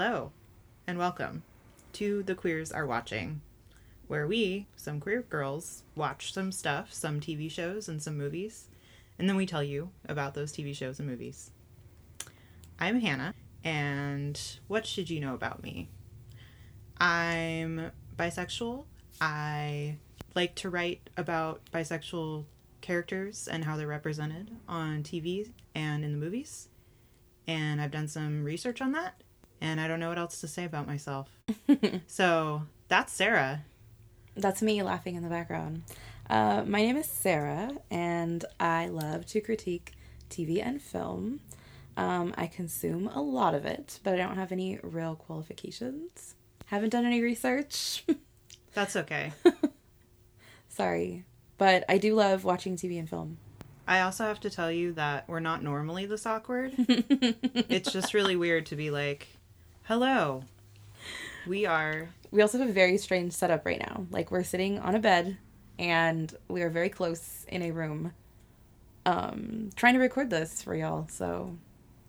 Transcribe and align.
Hello, 0.00 0.30
and 0.86 0.96
welcome 0.96 1.42
to 1.94 2.22
The 2.22 2.36
Queers 2.36 2.70
Are 2.70 2.86
Watching, 2.86 3.40
where 4.06 4.28
we, 4.28 4.68
some 4.76 5.00
queer 5.00 5.22
girls, 5.22 5.82
watch 5.96 6.32
some 6.32 6.52
stuff, 6.52 6.92
some 6.92 7.18
TV 7.18 7.50
shows 7.50 7.88
and 7.88 8.00
some 8.00 8.16
movies, 8.16 8.68
and 9.18 9.28
then 9.28 9.34
we 9.34 9.44
tell 9.44 9.64
you 9.64 9.90
about 10.08 10.34
those 10.34 10.52
TV 10.52 10.72
shows 10.72 11.00
and 11.00 11.08
movies. 11.08 11.50
I'm 12.78 13.00
Hannah, 13.00 13.34
and 13.64 14.40
what 14.68 14.86
should 14.86 15.10
you 15.10 15.18
know 15.18 15.34
about 15.34 15.64
me? 15.64 15.88
I'm 17.00 17.90
bisexual. 18.16 18.84
I 19.20 19.96
like 20.36 20.54
to 20.54 20.70
write 20.70 21.10
about 21.16 21.62
bisexual 21.74 22.44
characters 22.82 23.48
and 23.48 23.64
how 23.64 23.76
they're 23.76 23.88
represented 23.88 24.52
on 24.68 25.02
TV 25.02 25.50
and 25.74 26.04
in 26.04 26.12
the 26.12 26.24
movies. 26.24 26.68
And 27.48 27.80
I've 27.80 27.90
done 27.90 28.06
some 28.06 28.44
research 28.44 28.80
on 28.80 28.92
that, 28.92 29.24
and 29.60 29.80
I 29.80 29.88
don't 29.88 30.00
know 30.00 30.08
what 30.08 30.18
else 30.18 30.40
to 30.40 30.48
say 30.48 30.64
about 30.64 30.86
myself. 30.86 31.28
so 32.06 32.62
that's 32.88 33.12
Sara. 33.12 33.64
That's 34.36 34.62
me 34.62 34.82
laughing 34.82 35.14
in 35.16 35.22
the 35.22 35.28
background. 35.28 35.82
Uh, 36.30 36.62
my 36.66 36.82
name 36.82 36.96
is 36.96 37.06
Sara, 37.06 37.72
and 37.90 38.44
I 38.60 38.86
love 38.88 39.26
to 39.26 39.40
critique 39.40 39.94
TV 40.30 40.62
and 40.64 40.80
film. 40.80 41.40
Um, 41.96 42.34
I 42.36 42.46
consume 42.46 43.08
a 43.08 43.20
lot 43.20 43.54
of 43.54 43.64
it, 43.64 43.98
but 44.04 44.14
I 44.14 44.16
don't 44.16 44.36
have 44.36 44.52
any 44.52 44.78
real 44.82 45.16
qualifications. 45.16 46.34
Haven't 46.66 46.90
done 46.90 47.04
any 47.04 47.20
research. 47.22 48.04
That's 48.74 48.94
okay. 48.94 49.32
Sorry. 50.68 51.24
But 51.56 51.84
I 51.88 51.98
do 51.98 52.14
love 52.14 52.44
watching 52.44 52.76
TV 52.76 52.98
and 52.98 53.08
film. 53.08 53.38
I 53.88 54.02
also 54.02 54.24
have 54.24 54.38
to 54.40 54.50
tell 54.50 54.70
you 54.70 54.92
that 54.92 55.26
we're 55.28 55.40
not 55.40 55.64
normally 55.64 56.04
this 56.06 56.26
awkward. 56.26 56.74
it's 56.76 57.90
just 57.90 58.14
really 58.14 58.36
weird 58.36 58.66
to 58.66 58.76
be 58.76 58.90
like, 58.90 59.26
hello. 59.88 60.42
We 61.46 61.64
are. 61.64 62.10
We 62.30 62.42
also 62.42 62.58
have 62.58 62.68
a 62.68 62.72
very 62.72 62.98
strange 62.98 63.32
setup 63.32 63.64
right 63.64 63.80
now. 63.80 64.04
Like, 64.10 64.30
we're 64.30 64.44
sitting 64.44 64.78
on 64.78 64.94
a 64.94 64.98
bed 64.98 65.38
and 65.78 66.32
we 66.46 66.60
are 66.60 66.68
very 66.68 66.90
close 66.90 67.46
in 67.48 67.62
a 67.62 67.70
room 67.70 68.12
um, 69.06 69.70
trying 69.76 69.94
to 69.94 70.00
record 70.00 70.28
this 70.28 70.60
for 70.60 70.74
y'all. 70.74 71.08
So, 71.08 71.56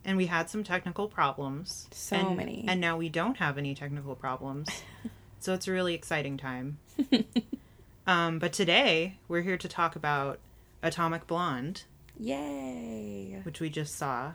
And 0.04 0.18
we 0.18 0.26
had 0.26 0.50
some 0.50 0.62
technical 0.62 1.08
problems. 1.08 1.88
So 1.90 2.16
and, 2.16 2.36
many. 2.36 2.66
And 2.68 2.82
now 2.82 2.98
we 2.98 3.08
don't 3.08 3.38
have 3.38 3.56
any 3.56 3.74
technical 3.74 4.14
problems. 4.14 4.68
so 5.40 5.54
it's 5.54 5.66
a 5.66 5.72
really 5.72 5.94
exciting 5.94 6.36
time. 6.36 6.76
um, 8.06 8.38
but 8.38 8.52
today, 8.52 9.16
we're 9.26 9.40
here 9.40 9.56
to 9.56 9.68
talk 9.68 9.96
about 9.96 10.38
Atomic 10.82 11.26
Blonde, 11.26 11.84
yay. 12.18 13.40
which 13.42 13.58
we 13.58 13.70
just 13.70 13.96
saw. 13.96 14.32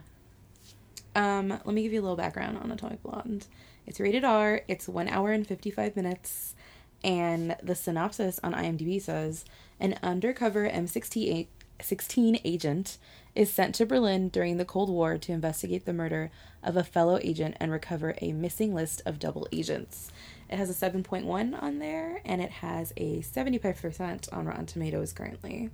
Um, 1.15 1.49
let 1.49 1.67
me 1.67 1.81
give 1.81 1.93
you 1.93 2.01
a 2.01 2.03
little 2.03 2.17
background 2.17 2.57
on 2.57 2.71
Atomic 2.71 3.01
Blonde. 3.01 3.47
It's 3.87 3.99
rated 3.99 4.23
R, 4.23 4.61
it's 4.67 4.87
one 4.87 5.07
hour 5.07 5.31
and 5.31 5.47
55 5.47 5.95
minutes, 5.95 6.55
and 7.03 7.55
the 7.63 7.75
synopsis 7.75 8.39
on 8.43 8.53
IMDb 8.53 9.01
says 9.01 9.45
an 9.79 9.97
undercover 10.03 10.69
MI6 10.69 11.47
16 11.81 12.39
agent 12.45 12.97
is 13.33 13.51
sent 13.51 13.75
to 13.75 13.85
Berlin 13.85 14.29
during 14.29 14.57
the 14.57 14.65
Cold 14.65 14.89
War 14.89 15.17
to 15.17 15.31
investigate 15.33 15.85
the 15.85 15.93
murder 15.93 16.31
of 16.63 16.77
a 16.77 16.83
fellow 16.83 17.19
agent 17.21 17.57
and 17.59 17.71
recover 17.71 18.15
a 18.21 18.31
missing 18.31 18.73
list 18.73 19.01
of 19.05 19.19
double 19.19 19.47
agents. 19.51 20.09
It 20.49 20.57
has 20.57 20.69
a 20.69 20.89
7.1 20.89 21.61
on 21.61 21.79
there, 21.79 22.21
and 22.23 22.41
it 22.41 22.51
has 22.51 22.93
a 22.95 23.19
75% 23.19 24.31
on 24.31 24.45
Rotten 24.45 24.65
Tomatoes 24.65 25.11
currently. 25.11 25.69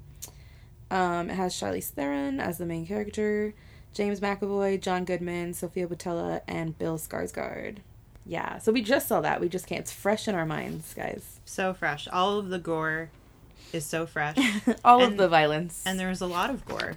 Um, 0.90 1.30
it 1.30 1.36
has 1.36 1.54
Charlize 1.54 1.90
Theron 1.90 2.40
as 2.40 2.58
the 2.58 2.66
main 2.66 2.86
character, 2.86 3.54
James 3.94 4.20
McAvoy, 4.20 4.80
John 4.82 5.04
Goodman, 5.06 5.54
Sofia 5.54 5.88
Boutella, 5.88 6.42
and 6.48 6.78
Bill 6.78 6.98
Skarsgård. 6.98 7.78
Yeah, 8.26 8.60
so 8.60 8.72
we 8.72 8.82
just 8.82 9.08
saw 9.08 9.22
that. 9.22 9.42
We 9.42 9.50
just 9.50 9.68
can't. 9.68 9.82
It's 9.82 9.92
fresh 9.92 10.28
in 10.28 10.36
our 10.36 10.46
minds, 10.46 10.94
guys. 10.94 11.40
So 11.46 11.74
fresh. 11.74 12.08
All 12.08 12.38
of 12.38 12.50
the 12.50 12.60
gore 12.60 13.10
is 13.74 13.86
so 13.86 14.06
fresh. 14.06 14.38
All 14.86 15.04
And- 15.04 15.14
of 15.14 15.18
the 15.18 15.28
violence, 15.28 15.84
and 15.86 16.00
there's 16.00 16.22
a 16.22 16.28
lot 16.28 16.50
of 16.50 16.64
gore. 16.66 16.94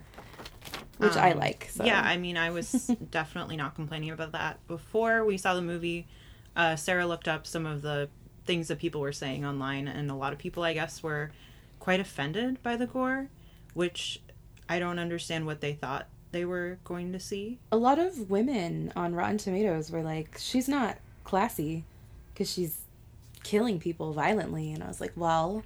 which 0.98 1.16
I 1.16 1.32
Um, 1.32 1.38
like. 1.38 1.68
So. 1.72 1.84
Yeah, 1.84 2.00
I 2.00 2.16
mean, 2.18 2.36
I 2.36 2.50
was 2.50 2.72
definitely 3.10 3.56
not 3.56 3.74
complaining 3.74 4.10
about 4.10 4.32
that. 4.32 4.64
Before 4.68 5.24
we 5.24 5.36
saw 5.36 5.54
the 5.54 5.62
movie, 5.62 6.06
uh, 6.54 6.76
Sara 6.76 7.06
looked 7.06 7.26
up 7.26 7.46
some 7.46 7.66
of 7.66 7.82
the 7.82 8.08
things 8.46 8.68
that 8.68 8.78
people 8.78 9.00
were 9.00 9.12
saying 9.12 9.44
online, 9.44 9.88
and 9.88 10.10
a 10.10 10.14
lot 10.14 10.32
of 10.32 10.38
people, 10.38 10.62
I 10.62 10.74
guess, 10.74 11.02
were 11.02 11.32
quite 11.80 11.98
offended 12.00 12.62
by 12.62 12.76
the 12.76 12.86
gore, 12.86 13.28
which 13.72 14.20
I 14.68 14.78
don't 14.78 14.98
understand 14.98 15.46
what 15.46 15.60
they 15.62 15.72
thought 15.72 16.06
they 16.34 16.44
were 16.44 16.78
going 16.82 17.12
to 17.12 17.20
see. 17.20 17.60
a 17.70 17.76
lot 17.76 17.98
of 17.98 18.28
women 18.28 18.92
on 18.96 19.14
Rotten 19.14 19.38
Tomatoes 19.38 19.90
were 19.92 20.02
like, 20.02 20.36
"She's 20.36 20.68
not 20.68 20.98
classy 21.22 21.84
because 22.32 22.50
she's 22.50 22.78
killing 23.44 23.78
people 23.78 24.12
violently," 24.12 24.72
and 24.72 24.82
I 24.82 24.88
was 24.88 25.00
like, 25.00 25.12
"Well, 25.14 25.62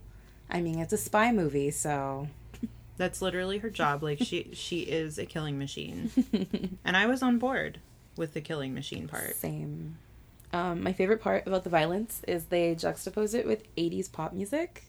I 0.51 0.61
mean, 0.61 0.79
it's 0.79 0.93
a 0.93 0.99
spy 0.99 1.33
movie, 1.33 1.71
so." 1.71 2.29
That's 2.99 3.23
literally 3.23 3.59
her 3.59 3.71
job. 3.71 4.03
Like 4.03 4.19
she 4.21 4.51
she 4.53 4.81
is 4.81 5.19
a 5.19 5.25
killing 5.25 5.59
machine, 5.59 6.11
and 6.85 6.97
I 6.97 7.07
was 7.07 7.23
on 7.23 7.39
board 7.39 7.81
with 8.17 8.35
the 8.35 8.43
killing 8.43 8.75
machine 8.75 9.09
part. 9.09 9.37
Same. 9.37 9.97
Um, 10.53 10.83
my 10.83 10.93
favorite 10.93 11.23
part 11.23 11.47
about 11.47 11.65
the 11.65 11.71
violence 11.71 12.21
is 12.29 12.47
they 12.47 12.75
juxtapose 12.75 13.35
it 13.35 13.47
with 13.47 13.63
80s 13.77 14.11
pop 14.11 14.33
music, 14.33 14.85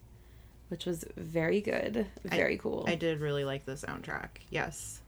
which 0.70 0.86
was 0.86 1.06
very 1.16 1.62
good. 1.62 2.08
Very 2.24 2.58
cool. 2.58 2.86
I 2.88 2.96
did 2.96 3.20
really 3.22 3.46
like 3.46 3.66
the 3.66 3.74
soundtrack. 3.74 4.30
Yes. 4.50 5.02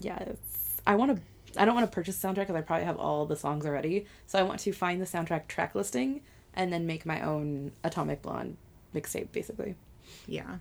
Yeah, 0.00 0.18
it's, 0.18 0.80
I 0.86 0.94
want 0.94 1.16
to. 1.16 1.22
I 1.60 1.64
don't 1.64 1.74
want 1.74 1.90
to 1.90 1.94
purchase 1.94 2.18
the 2.18 2.28
soundtrack 2.28 2.48
because 2.48 2.56
I 2.56 2.60
probably 2.60 2.84
have 2.84 2.98
all 2.98 3.24
the 3.24 3.36
songs 3.36 3.64
already. 3.64 4.06
So 4.26 4.38
I 4.38 4.42
want 4.42 4.60
to 4.60 4.72
find 4.72 5.00
the 5.00 5.06
soundtrack 5.06 5.48
track 5.48 5.74
listing 5.74 6.20
and 6.52 6.70
then 6.72 6.86
make 6.86 7.06
my 7.06 7.22
own 7.22 7.72
Atomic 7.82 8.20
Blonde 8.20 8.58
mixtape, 8.94 9.32
basically. 9.32 9.74
Yeah. 10.26 10.58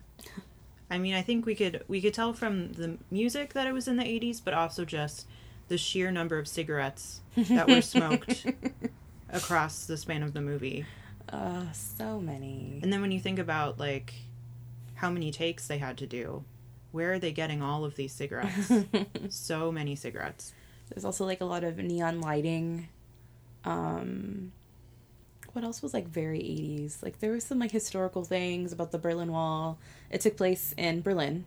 I 0.89 0.97
mean, 0.97 1.13
I 1.15 1.21
think 1.21 1.45
we 1.45 1.55
could 1.55 1.83
we 1.87 2.01
could 2.01 2.13
tell 2.13 2.33
from 2.33 2.73
the 2.73 2.97
music 3.11 3.53
that 3.53 3.67
it 3.67 3.73
was 3.73 3.87
in 3.87 3.97
the 3.97 4.03
80s, 4.03 4.41
but 4.43 4.53
also 4.53 4.85
just 4.85 5.27
the 5.67 5.77
sheer 5.77 6.11
number 6.11 6.37
of 6.37 6.47
cigarettes 6.47 7.21
that 7.35 7.67
were 7.67 7.81
smoked 7.81 8.45
across 9.29 9.85
the 9.85 9.97
span 9.97 10.23
of 10.23 10.33
the 10.33 10.41
movie. 10.41 10.85
Uh, 11.29 11.71
so 11.71 12.19
many. 12.19 12.79
And 12.83 12.93
then 12.93 13.01
when 13.01 13.11
you 13.11 13.19
think 13.19 13.39
about 13.39 13.79
like 13.79 14.13
how 14.95 15.09
many 15.09 15.31
takes 15.31 15.67
they 15.67 15.79
had 15.79 15.97
to 15.97 16.07
do, 16.07 16.43
where 16.95 17.11
are 17.11 17.19
they 17.19 17.33
getting 17.33 17.61
all 17.61 17.83
of 17.83 17.97
these 17.97 18.13
cigarettes? 18.13 18.71
so 19.29 19.69
many 19.69 19.97
cigarettes. 19.97 20.53
There's 20.89 21.03
also 21.03 21.25
like 21.25 21.41
a 21.41 21.45
lot 21.45 21.65
of 21.65 21.77
neon 21.77 22.21
lighting. 22.21 22.87
Um, 23.65 24.53
what 25.51 25.65
else 25.65 25.81
was 25.81 25.93
like 25.93 26.07
very 26.07 26.39
80s? 26.39 27.03
Like 27.03 27.19
there 27.19 27.33
was 27.33 27.43
some 27.43 27.59
like 27.59 27.71
historical 27.71 28.23
things 28.23 28.71
about 28.71 28.91
the 28.91 28.97
Berlin 28.97 29.33
Wall. 29.33 29.77
It 30.09 30.21
took 30.21 30.37
place 30.37 30.73
in 30.77 31.01
Berlin. 31.01 31.43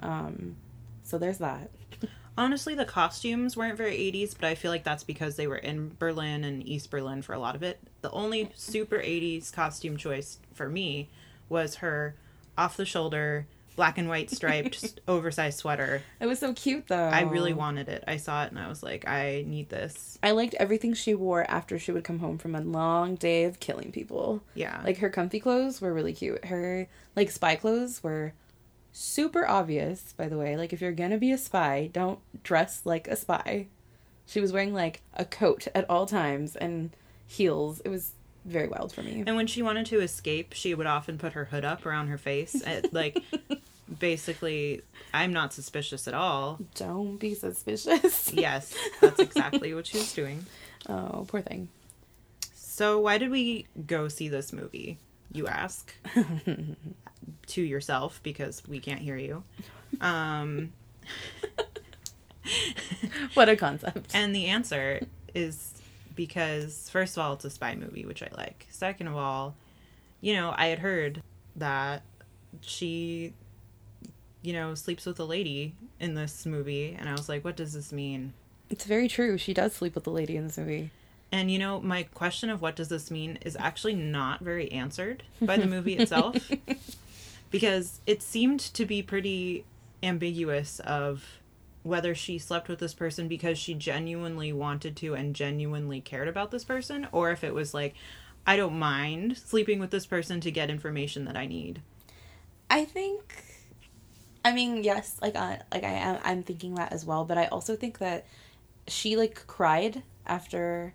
Um, 0.00 0.56
so 1.02 1.18
there's 1.18 1.38
that. 1.38 1.70
Honestly, 2.38 2.74
the 2.74 2.86
costumes 2.86 3.58
weren't 3.58 3.76
very 3.76 3.96
80s, 3.96 4.34
but 4.40 4.46
I 4.46 4.54
feel 4.54 4.70
like 4.70 4.84
that's 4.84 5.04
because 5.04 5.36
they 5.36 5.46
were 5.46 5.56
in 5.56 5.96
Berlin 5.98 6.44
and 6.44 6.66
East 6.66 6.90
Berlin 6.90 7.20
for 7.20 7.34
a 7.34 7.38
lot 7.38 7.54
of 7.54 7.62
it. 7.62 7.78
The 8.00 8.10
only 8.12 8.52
super 8.54 8.96
80s 8.96 9.52
costume 9.52 9.98
choice 9.98 10.38
for 10.54 10.70
me 10.70 11.10
was 11.50 11.76
her 11.76 12.14
off 12.56 12.76
the 12.76 12.86
shoulder, 12.86 13.46
black 13.78 13.96
and 13.96 14.08
white 14.08 14.28
striped, 14.28 15.00
oversized 15.08 15.60
sweater. 15.60 16.02
It 16.18 16.26
was 16.26 16.40
so 16.40 16.52
cute 16.52 16.88
though. 16.88 17.08
I 17.08 17.20
really 17.22 17.52
wanted 17.52 17.88
it. 17.88 18.02
I 18.08 18.16
saw 18.16 18.42
it 18.44 18.50
and 18.50 18.58
I 18.58 18.68
was 18.68 18.82
like, 18.82 19.06
I 19.08 19.44
need 19.46 19.68
this. 19.70 20.18
I 20.20 20.32
liked 20.32 20.54
everything 20.54 20.94
she 20.94 21.14
wore 21.14 21.48
after 21.48 21.78
she 21.78 21.92
would 21.92 22.02
come 22.02 22.18
home 22.18 22.38
from 22.38 22.56
a 22.56 22.60
long 22.60 23.14
day 23.14 23.44
of 23.44 23.60
killing 23.60 23.92
people. 23.92 24.42
Yeah. 24.54 24.80
Like 24.84 24.98
her 24.98 25.10
comfy 25.10 25.38
clothes 25.38 25.80
were 25.80 25.94
really 25.94 26.12
cute. 26.12 26.46
Her 26.46 26.88
like 27.14 27.30
spy 27.30 27.54
clothes 27.54 28.02
were 28.02 28.34
super 28.92 29.46
obvious, 29.46 30.12
by 30.12 30.28
the 30.28 30.36
way. 30.36 30.56
Like 30.56 30.72
if 30.72 30.80
you're 30.80 30.90
gonna 30.90 31.16
be 31.16 31.30
a 31.30 31.38
spy, 31.38 31.88
don't 31.92 32.18
dress 32.42 32.82
like 32.84 33.06
a 33.06 33.14
spy. 33.14 33.68
She 34.26 34.40
was 34.40 34.52
wearing 34.52 34.74
like 34.74 35.02
a 35.14 35.24
coat 35.24 35.68
at 35.72 35.88
all 35.88 36.04
times 36.04 36.56
and 36.56 36.90
heels. 37.28 37.80
It 37.84 37.90
was 37.90 38.12
very 38.44 38.68
wild 38.68 38.92
for 38.92 39.02
me. 39.02 39.22
and 39.26 39.36
when 39.36 39.46
she 39.46 39.62
wanted 39.62 39.86
to 39.86 40.00
escape, 40.00 40.52
she 40.54 40.74
would 40.74 40.86
often 40.86 41.18
put 41.18 41.34
her 41.34 41.46
hood 41.46 41.64
up 41.64 41.84
around 41.84 42.08
her 42.08 42.18
face. 42.18 42.60
And, 42.62 42.88
like, 42.92 43.22
basically, 43.98 44.82
I'm 45.14 45.32
not 45.32 45.52
suspicious 45.52 46.06
at 46.08 46.14
all. 46.14 46.58
Don't 46.74 47.16
be 47.18 47.34
suspicious. 47.34 48.32
Yes, 48.34 48.74
that's 49.00 49.20
exactly 49.20 49.74
what 49.74 49.86
she 49.86 49.98
was 49.98 50.12
doing. 50.12 50.46
Oh, 50.88 51.24
poor 51.28 51.40
thing. 51.42 51.68
So, 52.54 53.00
why 53.00 53.18
did 53.18 53.30
we 53.30 53.66
go 53.86 54.08
see 54.08 54.28
this 54.28 54.52
movie? 54.52 54.98
You 55.32 55.46
ask 55.46 55.92
to 57.48 57.62
yourself 57.62 58.20
because 58.22 58.62
we 58.68 58.78
can't 58.80 59.00
hear 59.00 59.16
you. 59.16 59.42
Um, 60.00 60.72
What 63.34 63.48
a 63.48 63.56
concept. 63.56 64.10
and 64.14 64.34
the 64.34 64.46
answer 64.46 65.00
is 65.34 65.74
because, 66.14 66.88
first 66.90 67.16
of 67.16 67.22
all, 67.22 67.34
it's 67.34 67.44
a 67.44 67.50
spy 67.50 67.74
movie, 67.74 68.04
which 68.06 68.22
I 68.22 68.28
like. 68.36 68.66
Second 68.70 69.08
of 69.08 69.16
all, 69.16 69.54
you 70.20 70.34
know, 70.34 70.54
I 70.56 70.66
had 70.68 70.78
heard 70.78 71.22
that 71.56 72.02
she, 72.62 73.34
you 74.42 74.52
know, 74.52 74.74
sleeps 74.74 75.06
with 75.06 75.18
a 75.20 75.24
lady 75.24 75.74
in 76.00 76.14
this 76.14 76.46
movie, 76.46 76.96
and 76.98 77.08
I 77.08 77.12
was 77.12 77.28
like, 77.28 77.44
what 77.44 77.56
does 77.56 77.72
this 77.72 77.92
mean? 77.92 78.32
It's 78.70 78.84
very 78.84 79.08
true. 79.08 79.38
She 79.38 79.54
does 79.54 79.74
sleep 79.74 79.94
with 79.94 80.04
the 80.04 80.10
lady 80.10 80.36
in 80.36 80.44
this 80.44 80.58
movie. 80.58 80.90
And 81.30 81.50
you 81.50 81.58
know, 81.58 81.80
my 81.80 82.04
question 82.04 82.48
of 82.48 82.62
what 82.62 82.76
does 82.76 82.88
this 82.88 83.10
mean 83.10 83.38
is 83.42 83.56
actually 83.58 83.94
not 83.94 84.40
very 84.40 84.70
answered 84.72 85.22
by 85.40 85.56
the 85.56 85.66
movie 85.66 85.96
itself. 85.96 86.36
because 87.50 88.00
it 88.06 88.22
seemed 88.22 88.60
to 88.60 88.84
be 88.84 89.02
pretty 89.02 89.64
ambiguous 90.02 90.80
of 90.80 91.24
whether 91.82 92.14
she 92.14 92.38
slept 92.38 92.68
with 92.68 92.78
this 92.78 92.94
person 92.94 93.28
because 93.28 93.58
she 93.58 93.74
genuinely 93.74 94.52
wanted 94.52 94.96
to 94.96 95.14
and 95.14 95.34
genuinely 95.34 96.00
cared 96.00 96.28
about 96.28 96.50
this 96.50 96.64
person 96.64 97.06
or 97.12 97.30
if 97.30 97.42
it 97.42 97.54
was 97.54 97.72
like 97.72 97.94
I 98.46 98.56
don't 98.56 98.78
mind 98.78 99.36
sleeping 99.36 99.78
with 99.78 99.90
this 99.90 100.06
person 100.06 100.40
to 100.40 100.50
get 100.50 100.70
information 100.70 101.24
that 101.26 101.36
I 101.36 101.46
need. 101.46 101.82
I 102.70 102.84
think 102.84 103.44
I 104.44 104.52
mean, 104.52 104.84
yes, 104.84 105.16
like 105.20 105.36
uh, 105.36 105.56
like 105.72 105.84
I 105.84 105.88
am 105.88 106.18
I'm 106.24 106.42
thinking 106.42 106.74
that 106.76 106.92
as 106.92 107.04
well, 107.04 107.24
but 107.24 107.38
I 107.38 107.46
also 107.46 107.76
think 107.76 107.98
that 107.98 108.26
she 108.86 109.16
like 109.16 109.46
cried 109.46 110.02
after 110.26 110.94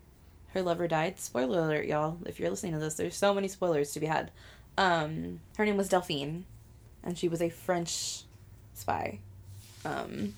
her 0.54 0.62
lover 0.62 0.88
died. 0.88 1.20
Spoiler 1.20 1.60
alert, 1.60 1.86
y'all. 1.86 2.18
If 2.26 2.40
you're 2.40 2.50
listening 2.50 2.74
to 2.74 2.80
this, 2.80 2.96
there's 2.96 3.16
so 3.16 3.34
many 3.34 3.48
spoilers 3.48 3.92
to 3.94 4.00
be 4.00 4.06
had. 4.06 4.32
Um 4.78 5.40
her 5.58 5.66
name 5.66 5.78
was 5.78 5.90
Delphine 5.90 6.46
and 7.04 7.18
she 7.18 7.28
was 7.28 7.42
a 7.42 7.50
French 7.50 8.24
spy. 8.74 9.20
Um 9.86 10.36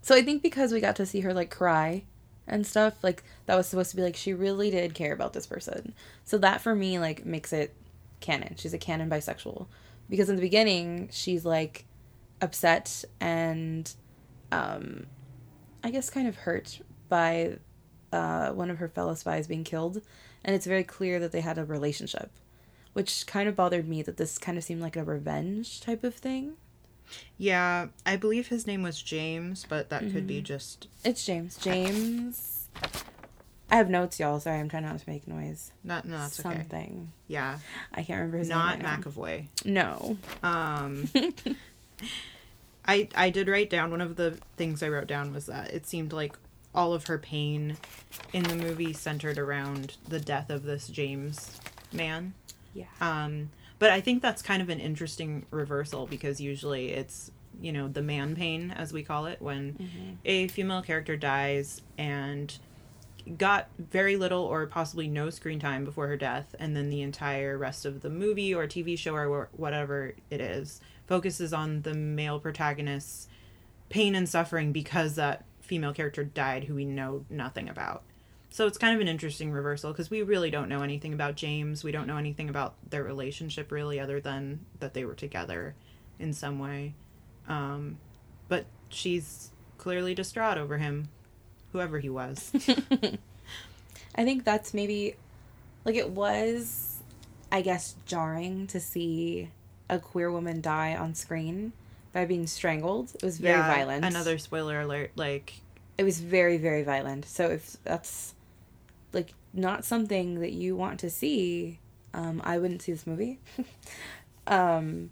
so 0.00 0.16
I 0.16 0.22
think 0.22 0.42
because 0.42 0.72
we 0.72 0.80
got 0.80 0.96
to 0.96 1.06
see 1.06 1.20
her 1.20 1.32
like 1.32 1.50
cry 1.50 2.02
and 2.48 2.66
stuff, 2.66 2.94
like 3.04 3.22
that 3.46 3.56
was 3.56 3.68
supposed 3.68 3.90
to 3.90 3.96
be 3.96 4.02
like 4.02 4.16
she 4.16 4.32
really 4.32 4.70
did 4.70 4.94
care 4.94 5.12
about 5.12 5.32
this 5.32 5.46
person. 5.46 5.94
So 6.24 6.38
that 6.38 6.60
for 6.60 6.74
me 6.74 6.98
like 6.98 7.24
makes 7.24 7.52
it 7.52 7.74
canon. 8.20 8.56
She's 8.56 8.74
a 8.74 8.78
canon 8.78 9.10
bisexual 9.10 9.66
because 10.08 10.28
in 10.28 10.36
the 10.36 10.42
beginning 10.42 11.08
she's 11.12 11.44
like 11.44 11.84
upset 12.40 13.04
and 13.20 13.94
um 14.50 15.06
I 15.84 15.90
guess 15.90 16.10
kind 16.10 16.26
of 16.28 16.36
hurt 16.36 16.80
by 17.08 17.58
uh 18.12 18.50
one 18.50 18.70
of 18.70 18.78
her 18.78 18.88
fellow 18.88 19.14
spies 19.14 19.46
being 19.46 19.64
killed 19.64 20.00
and 20.44 20.54
it's 20.56 20.66
very 20.66 20.84
clear 20.84 21.18
that 21.20 21.32
they 21.32 21.40
had 21.40 21.58
a 21.58 21.64
relationship 21.64 22.30
which 22.92 23.26
kind 23.26 23.48
of 23.48 23.56
bothered 23.56 23.88
me 23.88 24.02
that 24.02 24.16
this 24.18 24.36
kind 24.38 24.58
of 24.58 24.64
seemed 24.64 24.82
like 24.82 24.96
a 24.96 25.04
revenge 25.04 25.80
type 25.80 26.04
of 26.04 26.14
thing. 26.14 26.52
Yeah, 27.38 27.86
I 28.04 28.16
believe 28.16 28.48
his 28.48 28.66
name 28.66 28.82
was 28.82 29.00
James, 29.00 29.64
but 29.66 29.88
that 29.88 30.00
could 30.00 30.12
Mm-hmm. 30.12 30.26
be 30.26 30.40
just 30.42 30.88
It's 31.02 31.24
James. 31.24 31.56
James 31.56 32.68
I 33.72 33.76
have 33.76 33.88
notes, 33.88 34.20
y'all. 34.20 34.38
Sorry, 34.38 34.60
I'm 34.60 34.68
trying 34.68 34.82
not 34.84 34.98
to 34.98 35.08
make 35.08 35.26
noise. 35.26 35.72
not 35.82 36.04
no, 36.04 36.18
that's 36.18 36.38
okay. 36.38 36.58
Something. 36.58 37.10
Yeah, 37.26 37.58
I 37.90 38.02
can't 38.02 38.18
remember 38.18 38.36
his 38.36 38.50
not 38.50 38.78
name. 38.78 38.86
now. 38.86 38.96
McAvoy. 38.98 39.46
No. 39.64 40.18
Um, 40.42 41.08
I 42.86 43.08
I 43.14 43.30
did 43.30 43.48
write 43.48 43.70
down 43.70 43.90
one 43.90 44.02
of 44.02 44.16
the 44.16 44.36
things 44.58 44.82
I 44.82 44.90
wrote 44.90 45.06
down 45.06 45.32
was 45.32 45.46
that 45.46 45.70
it 45.72 45.86
seemed 45.86 46.12
like 46.12 46.36
all 46.74 46.92
of 46.92 47.06
her 47.06 47.16
pain 47.16 47.78
in 48.34 48.42
the 48.42 48.56
movie 48.56 48.92
centered 48.92 49.38
around 49.38 49.96
the 50.06 50.20
death 50.20 50.50
of 50.50 50.64
this 50.64 50.88
James 50.88 51.58
man. 51.92 52.34
Yeah. 52.74 52.84
Um, 53.00 53.52
but 53.78 53.90
I 53.90 54.02
think 54.02 54.20
that's 54.20 54.42
kind 54.42 54.60
of 54.60 54.68
an 54.68 54.80
interesting 54.80 55.46
reversal 55.50 56.06
because 56.06 56.42
usually 56.42 56.90
it's 56.90 57.30
you 57.58 57.72
know 57.72 57.88
the 57.88 58.02
man 58.02 58.36
pain 58.36 58.70
as 58.70 58.92
we 58.92 59.02
call 59.02 59.24
it 59.24 59.40
when 59.40 60.18
a 60.26 60.48
female 60.48 60.82
character 60.82 61.16
dies 61.16 61.80
and 61.96 62.58
got 63.38 63.68
very 63.78 64.16
little 64.16 64.42
or 64.42 64.66
possibly 64.66 65.08
no 65.08 65.30
screen 65.30 65.60
time 65.60 65.84
before 65.84 66.08
her 66.08 66.16
death 66.16 66.54
and 66.58 66.76
then 66.76 66.90
the 66.90 67.02
entire 67.02 67.56
rest 67.56 67.84
of 67.84 68.02
the 68.02 68.10
movie 68.10 68.54
or 68.54 68.66
TV 68.66 68.98
show 68.98 69.14
or 69.14 69.48
whatever 69.52 70.14
it 70.30 70.40
is 70.40 70.80
focuses 71.06 71.52
on 71.52 71.82
the 71.82 71.94
male 71.94 72.40
protagonist's 72.40 73.28
pain 73.88 74.14
and 74.14 74.28
suffering 74.28 74.72
because 74.72 75.16
that 75.16 75.44
female 75.60 75.92
character 75.92 76.24
died 76.24 76.64
who 76.64 76.74
we 76.74 76.84
know 76.84 77.24
nothing 77.28 77.68
about. 77.68 78.02
So 78.50 78.66
it's 78.66 78.78
kind 78.78 78.94
of 78.94 79.00
an 79.00 79.08
interesting 79.08 79.50
reversal 79.50 79.92
because 79.92 80.10
we 80.10 80.22
really 80.22 80.50
don't 80.50 80.68
know 80.68 80.82
anything 80.82 81.14
about 81.14 81.36
James. 81.36 81.82
We 81.82 81.92
don't 81.92 82.06
know 82.06 82.18
anything 82.18 82.50
about 82.50 82.74
their 82.90 83.02
relationship 83.02 83.72
really 83.72 83.98
other 83.98 84.20
than 84.20 84.60
that 84.80 84.92
they 84.92 85.04
were 85.04 85.14
together 85.14 85.74
in 86.18 86.32
some 86.32 86.58
way. 86.58 86.94
Um, 87.48 87.98
but 88.48 88.66
she's 88.90 89.50
clearly 89.78 90.14
distraught 90.14 90.58
over 90.58 90.78
him, 90.78 91.08
whoever 91.72 91.98
he 91.98 92.08
was. 92.08 92.52
I 94.14 94.24
think 94.24 94.44
that's 94.44 94.74
maybe 94.74 95.16
like 95.84 95.96
it 95.96 96.10
was 96.10 97.00
I 97.50 97.60
guess 97.62 97.94
jarring 98.06 98.66
to 98.68 98.80
see 98.80 99.50
a 99.90 99.98
queer 99.98 100.30
woman 100.30 100.60
die 100.60 100.94
on 100.96 101.14
screen 101.14 101.72
by 102.12 102.24
being 102.24 102.46
strangled. 102.46 103.14
It 103.14 103.22
was 103.22 103.38
very 103.38 103.56
Yeah, 103.58 103.66
violent. 103.66 104.04
Another 104.04 104.38
spoiler 104.38 104.80
alert. 104.80 105.12
Like, 105.16 105.54
it 105.98 106.04
was 106.04 106.20
very 106.20 106.56
very 106.56 106.82
violent. 106.82 107.24
So 107.26 107.50
if 107.50 107.76
that's 107.84 108.34
like 109.12 109.34
not 109.52 109.84
something 109.84 110.40
that 110.40 110.52
you 110.52 110.76
want 110.76 111.00
to 111.00 111.10
see, 111.10 111.78
um 112.14 112.40
I 112.44 112.58
wouldn't 112.58 112.82
see 112.82 112.92
this 112.92 113.06
movie. 113.06 113.38
um 114.46 115.10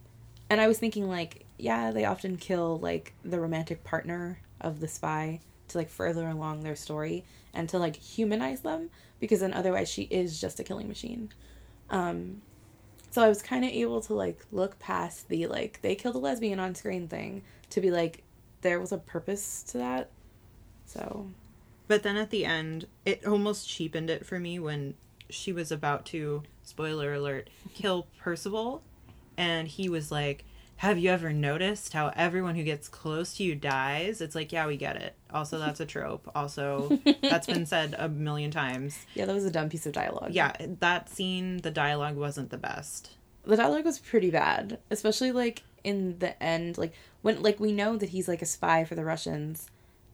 and 0.48 0.60
I 0.60 0.66
was 0.66 0.78
thinking 0.78 1.08
like 1.08 1.44
yeah, 1.58 1.90
they 1.90 2.06
often 2.06 2.36
kill 2.38 2.78
like 2.78 3.12
the 3.22 3.38
romantic 3.38 3.84
partner 3.84 4.40
of 4.62 4.80
the 4.80 4.88
spy 4.88 5.40
to 5.70 5.78
like 5.78 5.88
further 5.88 6.28
along 6.28 6.60
their 6.60 6.76
story 6.76 7.24
and 7.52 7.68
to 7.68 7.78
like 7.78 7.96
humanize 7.96 8.60
them 8.60 8.90
because 9.18 9.40
then 9.40 9.52
otherwise 9.52 9.88
she 9.88 10.02
is 10.02 10.40
just 10.40 10.60
a 10.60 10.64
killing 10.64 10.88
machine. 10.88 11.30
Um 11.90 12.42
so 13.10 13.22
I 13.22 13.28
was 13.28 13.42
kind 13.42 13.64
of 13.64 13.70
able 13.70 14.00
to 14.02 14.14
like 14.14 14.38
look 14.52 14.78
past 14.78 15.28
the 15.28 15.46
like 15.46 15.80
they 15.82 15.94
killed 15.94 16.14
a 16.14 16.18
lesbian 16.18 16.60
on 16.60 16.74
screen 16.74 17.08
thing 17.08 17.42
to 17.70 17.80
be 17.80 17.90
like 17.90 18.22
there 18.60 18.78
was 18.78 18.92
a 18.92 18.98
purpose 18.98 19.62
to 19.64 19.78
that. 19.78 20.10
So 20.86 21.26
but 21.90 22.04
then 22.04 22.16
at 22.16 22.30
the 22.30 22.44
end, 22.44 22.86
it 23.04 23.26
almost 23.26 23.68
cheapened 23.68 24.10
it 24.10 24.24
for 24.24 24.38
me 24.38 24.60
when 24.60 24.94
she 25.28 25.52
was 25.52 25.72
about 25.72 26.06
to, 26.06 26.44
spoiler 26.62 27.14
alert, 27.14 27.50
kill 27.74 28.06
Percival. 28.16 28.84
And 29.36 29.66
he 29.66 29.88
was 29.88 30.12
like, 30.12 30.44
Have 30.80 30.98
you 30.98 31.10
ever 31.10 31.30
noticed 31.30 31.92
how 31.92 32.10
everyone 32.16 32.54
who 32.54 32.62
gets 32.62 32.88
close 32.88 33.34
to 33.34 33.42
you 33.42 33.54
dies? 33.54 34.22
It's 34.22 34.34
like, 34.34 34.50
yeah, 34.50 34.66
we 34.66 34.78
get 34.78 34.96
it. 34.96 35.14
Also, 35.30 35.58
that's 35.58 35.78
a 35.78 35.84
trope. 35.84 36.30
Also, 36.34 36.98
that's 37.20 37.46
been 37.46 37.66
said 37.74 37.94
a 37.98 38.08
million 38.08 38.50
times. 38.50 38.98
yeah, 39.12 39.26
that 39.26 39.34
was 39.34 39.44
a 39.44 39.50
dumb 39.50 39.68
piece 39.68 39.84
of 39.84 39.92
dialogue. 39.92 40.32
Yeah, 40.32 40.56
that 40.58 41.10
scene, 41.10 41.58
the 41.58 41.70
dialogue 41.70 42.16
wasn't 42.16 42.48
the 42.48 42.56
best. 42.56 43.10
the 43.44 43.56
dialogue 43.58 43.84
was 43.84 43.98
pretty 43.98 44.30
bad, 44.30 44.78
especially 44.90 45.32
like 45.32 45.64
in 45.84 46.18
the 46.18 46.42
end, 46.42 46.78
like 46.78 46.94
when 47.20 47.42
like 47.42 47.60
we 47.60 47.72
know 47.72 47.98
that 47.98 48.08
he's 48.08 48.26
like 48.26 48.40
a 48.40 48.46
spy 48.46 48.84
for 48.84 48.94
the 48.94 49.04
Russians, 49.04 49.68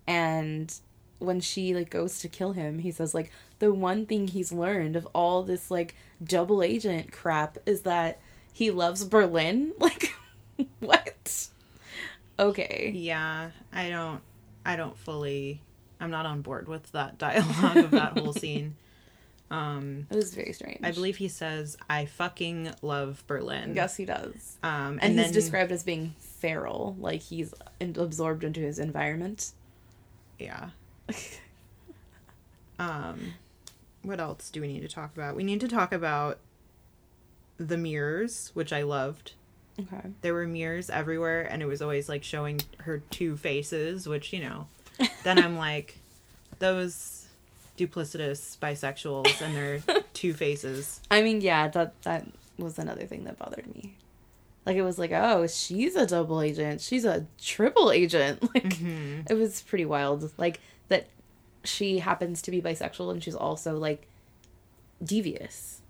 and 0.05 0.75
when 1.21 1.39
she 1.41 1.77
like 1.77 1.91
goes 1.91 2.19
to 2.23 2.29
kill 2.29 2.55
him, 2.55 2.81
he 2.81 2.91
says 2.91 3.15
like 3.15 3.31
the 3.61 3.73
one 3.73 4.05
thing 4.05 4.27
he's 4.27 4.51
learned 4.51 4.97
of 4.97 5.07
all 5.15 5.45
this 5.45 5.71
like 5.71 5.95
double 6.21 6.61
agent 6.61 7.13
crap 7.13 7.57
is 7.67 7.83
that 7.83 8.19
he 8.53 8.73
loves 8.73 9.05
Berlin. 9.05 9.73
Like 9.79 10.13
what? 10.81 11.49
Okay. 12.39 12.93
Yeah, 12.95 13.51
I 13.73 13.89
don't 13.89 14.21
I 14.65 14.77
don't 14.77 14.97
fully 14.99 15.61
I'm 16.01 16.11
not 16.11 16.27
on 16.27 16.43
board 16.43 16.69
with 16.69 16.91
that 16.93 17.19
dialogue 17.27 17.77
of 17.79 17.91
that 17.93 18.19
whole 18.19 18.33
scene. 18.33 18.77
Um 19.49 20.09
It 20.11 20.17
was 20.17 20.35
very 20.35 20.53
strange. 20.53 20.81
I 20.83 20.91
believe 20.91 21.19
he 21.19 21.29
says 21.29 21.77
I 21.89 22.07
fucking 22.07 22.73
love 22.83 23.23
Berlin. 23.29 23.75
Yes, 23.77 23.97
he 23.97 24.05
does. 24.05 24.59
Um 24.65 24.99
And, 25.01 25.03
and, 25.03 25.13
he's 25.13 25.27
then 25.27 25.33
described 25.33 25.71
as 25.71 25.85
being 25.85 26.15
feral, 26.19 26.97
like 26.99 27.21
he's 27.23 27.55
absorbed 27.81 28.43
into 28.43 28.59
his 28.61 28.81
environment. 28.81 29.53
yeah. 30.41 30.71
Um 32.81 33.35
what 34.03 34.19
else 34.19 34.51
do 34.51 34.61
we 34.61 34.67
need 34.67 34.83
to 34.83 34.89
talk 34.89 35.15
about? 35.17 35.37
We 35.37 35.45
need 35.45 35.61
to 35.61 35.69
talk 35.69 35.93
about 35.93 36.39
the 37.59 37.77
mirrors, 37.77 38.51
which 38.55 38.73
I 38.73 38.83
loved. 38.83 39.33
Okay. 39.79 40.09
There 40.23 40.33
were 40.35 40.47
mirrors 40.47 40.89
everywhere 40.91 41.43
and 41.43 41.61
it 41.63 41.67
was 41.67 41.83
always 41.83 42.09
like 42.09 42.25
showing 42.25 42.61
her 42.79 43.03
two 43.11 43.37
faces, 43.37 44.09
which, 44.09 44.33
you 44.33 44.41
know, 44.41 44.67
then 45.23 45.39
I'm 45.39 45.57
like 45.59 45.99
those 46.59 47.27
duplicitous 47.77 48.57
bisexuals 48.59 49.43
and 49.43 49.55
their 49.55 49.81
two 50.15 50.33
faces. 50.33 51.01
I 51.11 51.23
mean, 51.23 51.41
yeah, 51.43 51.69
that 51.69 52.01
that 52.03 52.27
was 52.59 52.79
another 52.79 53.05
thing 53.07 53.25
that 53.25 53.39
bothered 53.39 53.67
me. 53.75 53.97
Like 54.65 54.77
it 54.77 54.83
was 54.83 54.99
like, 54.99 55.13
oh, 55.13 55.47
she's 55.47 55.95
a 55.95 56.07
double 56.07 56.41
agent. 56.41 56.81
She's 56.81 57.05
a 57.05 57.27
triple 57.41 57.91
agent. 57.93 58.43
Like 58.55 58.65
Mm-hmm. 58.65 59.21
it 59.31 59.35
was 59.35 59.61
pretty 59.63 59.85
wild. 59.85 60.33
Like 60.39 60.59
that 60.89 61.07
she 61.65 61.99
happens 61.99 62.41
to 62.43 62.51
be 62.51 62.63
bisexual 62.63 63.11
and 63.13 63.23
she's 63.23 63.35
also 63.37 63.77
like 63.77 64.07
devious. 65.05 65.83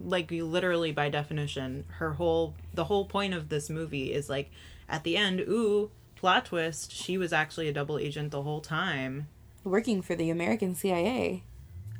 Like 0.00 0.30
literally 0.30 0.92
by 0.92 1.08
definition 1.08 1.84
her 1.98 2.12
whole 2.14 2.54
the 2.74 2.84
whole 2.84 3.04
point 3.04 3.34
of 3.34 3.48
this 3.48 3.68
movie 3.68 4.12
is 4.12 4.28
like 4.28 4.50
at 4.88 5.02
the 5.04 5.16
end 5.16 5.40
ooh 5.40 5.90
plot 6.16 6.46
twist 6.46 6.92
she 6.92 7.16
was 7.18 7.32
actually 7.32 7.68
a 7.68 7.72
double 7.72 7.98
agent 7.98 8.30
the 8.30 8.42
whole 8.42 8.60
time 8.60 9.26
Working 9.64 10.00
for 10.02 10.14
the 10.14 10.30
American 10.30 10.74
CIA. 10.74 11.42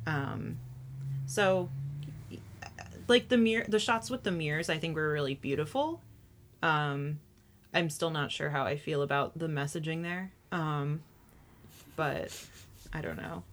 um 0.07 0.57
so 1.25 1.69
like 3.07 3.29
the 3.29 3.37
mirror 3.37 3.65
the 3.67 3.79
shots 3.79 4.09
with 4.09 4.23
the 4.23 4.31
mirrors 4.31 4.69
i 4.69 4.77
think 4.77 4.95
were 4.95 5.11
really 5.11 5.35
beautiful 5.35 6.01
um 6.63 7.19
i'm 7.73 7.89
still 7.89 8.09
not 8.11 8.31
sure 8.31 8.49
how 8.49 8.63
i 8.63 8.75
feel 8.77 9.01
about 9.01 9.37
the 9.37 9.47
messaging 9.47 10.01
there 10.03 10.31
um 10.51 11.01
but 11.95 12.45
i 12.93 13.01
don't 13.01 13.17
know 13.17 13.43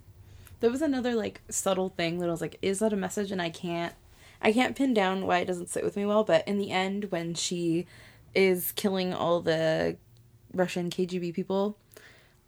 There 0.61 0.71
was 0.71 0.83
another 0.83 1.15
like 1.15 1.41
subtle 1.51 1.91
thing 1.91 2.19
that 2.21 2.29
I 2.29 2.31
was 2.33 2.41
like, 2.41 2.59
is 2.63 2.79
that 2.79 2.93
a 2.93 2.97
message? 2.97 3.31
And 3.31 3.43
I 3.43 3.51
can't 3.51 3.93
I 4.47 4.53
can't 4.53 4.77
pin 4.77 4.95
down 4.95 5.27
why 5.27 5.41
it 5.41 5.47
doesn't 5.47 5.71
sit 5.71 5.83
with 5.83 5.97
me 5.97 6.07
well, 6.07 6.23
but 6.23 6.47
in 6.47 6.57
the 6.57 6.71
end 6.71 7.07
when 7.11 7.35
she 7.35 7.85
is 8.33 8.71
killing 8.77 9.13
all 9.13 9.41
the 9.41 9.97
Russian 10.55 10.89
KGB 10.89 11.35
people, 11.35 11.77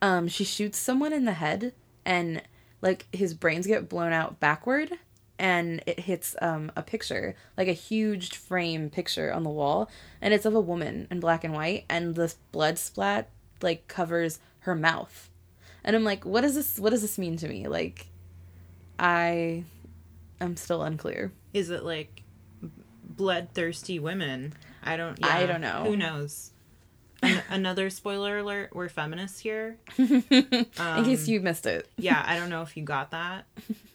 um, 0.01 0.29
she 0.29 0.45
shoots 0.45 0.79
someone 0.79 1.13
in 1.13 1.25
the 1.25 1.33
head 1.33 1.73
and 2.05 2.41
like 2.83 3.07
his 3.11 3.35
brains 3.35 3.67
get 3.67 3.89
blown 3.89 4.13
out 4.13 4.39
backward 4.39 4.93
and 5.41 5.83
it 5.87 5.99
hits 5.99 6.37
um, 6.41 6.71
a 6.77 6.85
picture 6.85 7.35
like 7.57 7.67
a 7.67 7.73
huge 7.73 8.37
frame 8.37 8.91
picture 8.91 9.33
on 9.33 9.43
the 9.43 9.51
wall. 9.51 9.91
And 10.21 10.33
it's 10.33 10.47
of 10.47 10.55
a 10.55 10.61
woman 10.61 11.09
in 11.11 11.19
black 11.19 11.43
and 11.43 11.53
white 11.53 11.85
and 11.91 12.15
the 12.15 12.33
blood 12.53 12.79
splat 12.79 13.29
like 13.61 13.89
covers 13.89 14.39
her 14.61 14.77
mouth. 14.77 15.31
And 15.83 15.97
i'm 15.97 16.05
like 16.05 16.25
what 16.25 16.43
does 16.43 16.55
this 16.55 16.79
what 16.79 16.91
does 16.91 17.03
this 17.03 17.19
mean 17.19 17.37
to 17.39 17.49
me? 17.49 17.67
Like 17.67 18.07
i 19.01 19.65
i'm 20.41 20.57
still 20.57 20.83
unclear 20.83 21.33
Is 21.53 21.71
it 21.71 21.83
like 21.85 22.23
bloodthirsty 23.05 23.99
women? 23.99 24.53
I 24.83 24.97
don't. 24.97 25.19
I 25.25 25.45
don't 25.47 25.61
know. 25.61 25.85
Who 25.87 25.97
knows? 25.97 26.53
An- 27.23 27.43
another 27.51 27.91
spoiler 27.91 28.39
alert: 28.39 28.71
We're 28.75 28.89
feminists 28.89 29.41
here. 29.41 29.77
in 29.99 30.67
Um, 30.79 31.05
case 31.05 31.27
you 31.29 31.41
missed 31.41 31.67
it 31.67 31.89
yeah, 31.99 32.23
I 32.27 32.37
don't 32.39 32.49
know 32.51 32.63
if 32.63 32.77
you 32.77 32.85
got 32.85 33.11
that. 33.11 33.47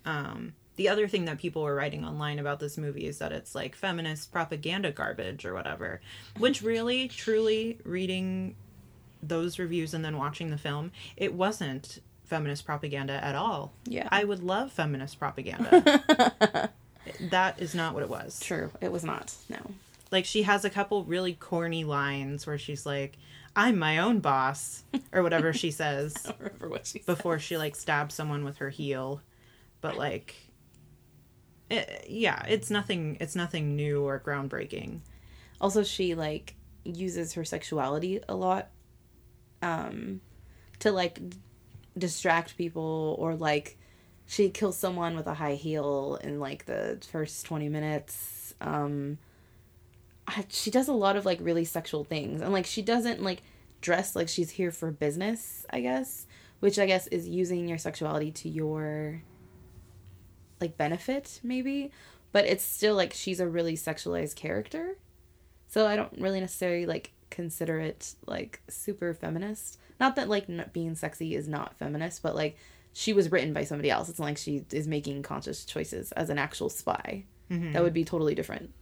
Um, 0.06 0.54
the 0.76 0.90
other 0.90 1.08
thing 1.08 1.26
that 1.26 1.38
people 1.38 1.62
were 1.64 1.76
writing 1.76 2.04
online 2.04 2.40
about 2.40 2.60
this 2.60 2.78
movie 2.78 3.06
is 3.06 3.20
that 3.20 3.32
it's 3.32 3.56
like 3.56 3.76
feminist 3.76 4.32
propaganda 4.32 4.92
garbage 4.92 5.46
or 5.46 5.54
whatever, 5.54 6.02
which 6.38 6.62
really, 6.62 7.08
truly, 7.08 7.78
reading 7.86 8.56
those 9.22 9.58
reviews 9.58 9.94
and 9.94 10.04
then 10.04 10.18
watching 10.18 10.50
the 10.50 10.58
film, 10.58 10.92
it 11.16 11.34
wasn't 11.34 12.00
feminist 12.34 12.66
propaganda 12.66 13.14
at 13.24 13.36
all. 13.36 13.72
yeah 13.86 14.08
I 14.12 14.24
would 14.24 14.42
love 14.44 14.72
feminist 14.72 15.20
propaganda. 15.20 16.72
that 17.30 17.62
is 17.62 17.76
not 17.76 17.94
what 17.94 18.02
it 18.02 18.10
was. 18.10 18.40
true 18.40 18.72
it 18.82 18.92
was 18.92 19.04
not 19.04 19.34
no 19.50 19.60
Like 20.12 20.26
she 20.26 20.42
has 20.44 20.66
a 20.66 20.70
couple 20.70 21.04
really 21.04 21.34
corny 21.34 21.84
lines 21.84 22.48
where 22.48 22.58
she's 22.58 22.86
like, 22.86 23.18
"I'm 23.56 23.78
my 23.78 23.98
own 24.00 24.20
boss," 24.20 24.84
or 25.12 25.22
whatever 25.22 25.54
she 25.54 25.70
says 25.82 26.16
i 26.26 26.30
don't 26.30 26.40
remember 26.40 26.70
what 26.70 26.86
she 26.88 27.00
before 27.00 27.38
she 27.40 27.56
like 27.58 27.76
stabs 27.76 28.16
someone 28.16 28.44
with 28.44 28.58
her 28.58 28.70
heel. 28.70 29.22
But 29.82 29.98
like, 29.98 30.36
it, 31.70 32.06
yeah, 32.08 32.44
it's 32.48 32.70
nothing. 32.70 33.18
It's 33.20 33.36
nothing 33.36 33.76
new 33.76 34.04
or 34.08 34.20
groundbreaking. 34.20 35.00
also 35.62 35.84
she 35.84 36.16
like 36.16 36.56
uses 36.86 37.34
her 37.34 37.46
sexuality 37.46 38.20
a 38.28 38.36
lot 38.36 38.68
um 39.62 40.20
to 40.80 40.92
like 40.92 41.20
distract 41.98 42.58
people 42.58 43.16
or 43.20 43.36
like 43.36 43.78
she 44.26 44.50
kills 44.50 44.78
someone 44.78 45.16
with 45.16 45.28
a 45.28 45.34
high 45.34 45.56
heel 45.56 46.20
in 46.24 46.40
like 46.40 46.66
the 46.66 46.98
first 47.12 47.46
20 47.46 47.70
minutes 47.70 48.54
um 48.62 49.18
she 50.48 50.72
does 50.72 50.88
a 50.88 50.94
lot 50.94 51.18
of 51.18 51.26
like 51.26 51.38
really 51.42 51.66
sexual 51.66 52.06
things. 52.06 52.42
And 52.42 52.54
like 52.54 52.66
she 52.66 52.82
doesn't 52.82 53.22
like 53.22 53.44
dress 53.82 54.16
like 54.16 54.30
she's 54.30 54.50
here 54.50 54.72
for 54.72 54.90
business 54.92 55.66
i 55.70 55.82
guess 55.82 56.26
which 56.62 56.80
i 56.80 56.86
guess 56.86 57.06
is 57.08 57.28
using 57.28 57.68
your 57.68 57.78
sexuality 57.78 58.32
to 58.32 58.48
your 58.48 59.22
like 60.64 60.78
benefit 60.78 61.40
maybe. 61.44 61.92
But 62.32 62.46
it's 62.46 62.64
still 62.64 62.96
like 62.96 63.14
she's 63.14 63.40
a 63.40 63.48
really 63.48 63.76
sexualized 63.76 64.36
character. 64.36 64.98
So 65.68 65.86
I 65.86 65.96
don't 65.96 66.20
really 66.20 66.40
necessarily 66.40 66.88
like 66.88 67.12
consider 67.30 67.80
it 67.80 68.16
like 68.26 68.62
super 68.70 69.14
feminist. 69.14 69.78
Not 70.04 70.18
that 70.18 70.28
like 70.28 70.50
not 70.50 70.74
being 70.74 70.96
sexy 70.96 71.34
is 71.34 71.48
not 71.48 71.78
feminist, 71.78 72.22
but 72.22 72.36
like 72.36 72.58
she 72.92 73.14
was 73.14 73.32
written 73.32 73.54
by 73.54 73.64
somebody 73.64 73.90
else. 73.90 74.10
It's 74.10 74.20
not 74.20 74.26
like 74.26 74.38
she 74.38 74.66
is 74.70 74.86
making 74.86 75.24
conscious 75.24 75.64
choices 75.64 76.12
as 76.12 76.30
an 76.30 76.38
actual 76.38 76.68
spy. 76.68 77.24
Mm-hmm. 77.50 77.72
That 77.72 77.84
would 77.84 77.94
be 77.94 78.04
totally 78.04 78.36
different. 78.36 78.74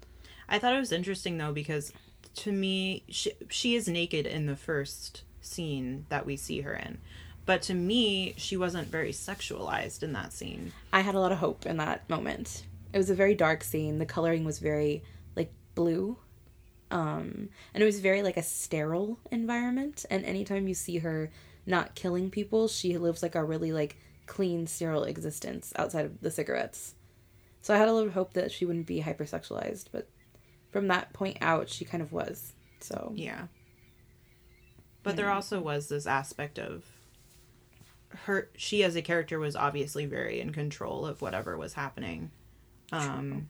I 0.50 0.58
thought 0.58 0.74
it 0.74 0.80
was 0.80 0.92
interesting 0.92 1.38
though 1.38 1.52
because 1.52 1.94
to 2.38 2.52
me, 2.52 3.04
she, 3.08 3.34
she 3.50 3.76
is 3.76 3.88
naked 3.88 4.26
in 4.26 4.48
the 4.48 4.56
first 4.56 5.22
scene 5.42 6.08
that 6.10 6.26
we 6.26 6.38
see 6.38 6.62
her 6.62 6.74
in. 6.74 6.98
But 7.46 7.62
to 7.64 7.76
me, 7.76 8.34
she 8.38 8.58
wasn't 8.58 8.88
very 8.88 9.12
sexualized 9.12 10.02
in 10.02 10.14
that 10.14 10.34
scene. 10.34 10.74
I 10.92 11.02
had 11.02 11.14
a 11.14 11.20
lot 11.20 11.32
of 11.32 11.38
hope 11.38 11.68
in 11.68 11.78
that 11.78 12.10
moment. 12.10 12.64
It 12.94 12.98
was 12.98 13.12
a 13.12 13.16
very 13.16 13.36
dark 13.36 13.64
scene. 13.64 14.00
The 14.00 14.08
coloring 14.08 14.44
was 14.44 14.58
very 14.58 15.04
like 15.36 15.54
blue. 15.76 16.18
Um 16.92 17.50
and 17.74 17.82
it 17.82 17.86
was 17.86 18.00
very 18.00 18.22
like 18.22 18.38
a 18.38 18.44
sterile 18.44 19.20
environment 19.32 20.06
and 20.10 20.26
anytime 20.26 20.68
you 20.68 20.74
see 20.74 21.00
her 21.00 21.32
not 21.66 21.96
killing 21.96 22.30
people, 22.30 22.68
she 22.68 22.98
lives 22.98 23.22
like 23.24 23.36
a 23.36 23.44
really 23.44 23.72
like 23.72 23.98
clean 24.26 24.68
sterile 24.68 25.04
existence 25.04 25.74
outside 25.76 26.06
of 26.06 26.22
the 26.22 26.32
cigarettes. 26.32 26.96
So 27.62 27.74
I 27.74 27.78
had 27.78 27.88
a 27.88 27.94
little 27.94 28.12
hope 28.12 28.34
that 28.34 28.52
she 28.52 28.66
wouldn't 28.66 28.88
be 28.88 29.02
hypersexualized, 29.02 29.86
but 29.92 30.10
from 30.72 30.88
that 30.88 31.14
point 31.14 31.38
out 31.42 31.70
she 31.70 31.86
kind 31.86 32.02
of 32.02 32.12
was. 32.12 32.54
So 32.80 33.14
Yeah. 33.16 33.48
But 35.04 35.16
there 35.16 35.32
also 35.32 35.60
was 35.60 35.90
this 35.90 36.06
aspect 36.06 36.60
of 36.60 36.86
her 38.26 38.50
she 38.58 38.84
as 38.84 38.96
a 38.96 39.02
character 39.02 39.40
was 39.40 39.56
obviously 39.56 40.06
very 40.06 40.42
in 40.42 40.52
control 40.52 41.06
of 41.06 41.22
whatever 41.22 41.58
was 41.58 41.74
happening. 41.74 42.32
Um 42.92 43.48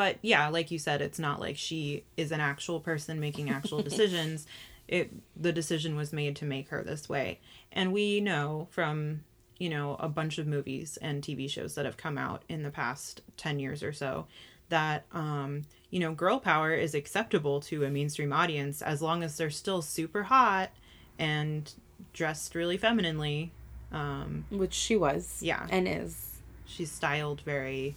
but 0.00 0.16
yeah, 0.22 0.48
like 0.48 0.70
you 0.70 0.78
said, 0.78 1.02
it's 1.02 1.18
not 1.18 1.40
like 1.40 1.58
she 1.58 2.04
is 2.16 2.32
an 2.32 2.40
actual 2.40 2.80
person 2.80 3.20
making 3.20 3.50
actual 3.50 3.82
decisions. 3.90 4.46
It 4.88 5.12
the 5.36 5.52
decision 5.52 5.94
was 5.94 6.10
made 6.10 6.36
to 6.36 6.46
make 6.46 6.70
her 6.70 6.82
this 6.82 7.06
way. 7.06 7.38
And 7.70 7.92
we 7.92 8.18
know 8.18 8.66
from, 8.70 9.24
you 9.58 9.68
know, 9.68 9.96
a 10.00 10.08
bunch 10.08 10.38
of 10.38 10.46
movies 10.46 10.96
and 11.02 11.22
TV 11.22 11.50
shows 11.50 11.74
that 11.74 11.84
have 11.84 11.98
come 11.98 12.16
out 12.16 12.44
in 12.48 12.62
the 12.62 12.70
past 12.70 13.20
10 13.36 13.58
years 13.58 13.82
or 13.82 13.92
so 13.92 14.24
that 14.70 15.04
um, 15.12 15.64
you 15.90 16.00
know, 16.00 16.14
girl 16.14 16.40
power 16.40 16.72
is 16.72 16.94
acceptable 16.94 17.60
to 17.60 17.84
a 17.84 17.90
mainstream 17.90 18.32
audience 18.32 18.80
as 18.80 19.02
long 19.02 19.22
as 19.22 19.36
they're 19.36 19.50
still 19.50 19.82
super 19.82 20.22
hot 20.22 20.70
and 21.18 21.74
dressed 22.14 22.54
really 22.54 22.78
femininely. 22.78 23.52
Um, 23.92 24.46
which 24.48 24.72
she 24.72 24.96
was. 24.96 25.40
Yeah. 25.42 25.66
And 25.68 25.86
is. 25.86 26.38
she's 26.64 26.90
styled 26.90 27.42
very 27.42 27.96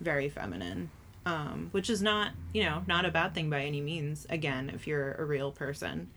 very 0.00 0.28
feminine 0.28 0.88
um 1.26 1.68
which 1.72 1.90
is 1.90 2.00
not 2.00 2.32
you 2.52 2.62
know 2.62 2.82
not 2.86 3.04
a 3.04 3.10
bad 3.10 3.34
thing 3.34 3.50
by 3.50 3.62
any 3.62 3.80
means 3.80 4.26
again 4.30 4.70
if 4.74 4.86
you're 4.86 5.12
a 5.14 5.24
real 5.24 5.52
person 5.52 6.08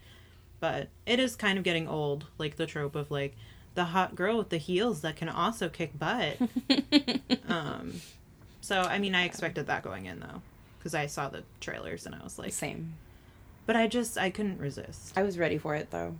but 0.60 0.88
it 1.04 1.18
is 1.18 1.36
kind 1.36 1.58
of 1.58 1.64
getting 1.64 1.86
old 1.86 2.26
like 2.38 2.56
the 2.56 2.66
trope 2.66 2.94
of 2.96 3.10
like 3.10 3.36
the 3.74 3.84
hot 3.86 4.14
girl 4.14 4.38
with 4.38 4.48
the 4.48 4.56
heels 4.56 5.00
that 5.02 5.16
can 5.16 5.28
also 5.28 5.68
kick 5.68 5.98
butt 5.98 6.36
um 7.48 7.92
so 8.60 8.80
i 8.80 8.98
mean 8.98 9.14
i 9.14 9.24
expected 9.24 9.66
that 9.66 9.82
going 9.82 10.06
in 10.06 10.20
though 10.20 10.40
because 10.78 10.94
i 10.94 11.06
saw 11.06 11.28
the 11.28 11.42
trailers 11.60 12.06
and 12.06 12.14
i 12.14 12.22
was 12.22 12.38
like 12.38 12.52
Same. 12.52 12.94
but 13.66 13.76
i 13.76 13.86
just 13.86 14.16
i 14.16 14.30
couldn't 14.30 14.58
resist 14.58 15.12
I 15.18 15.22
was 15.22 15.38
ready 15.38 15.58
for 15.58 15.74
it 15.74 15.90
though. 15.90 16.14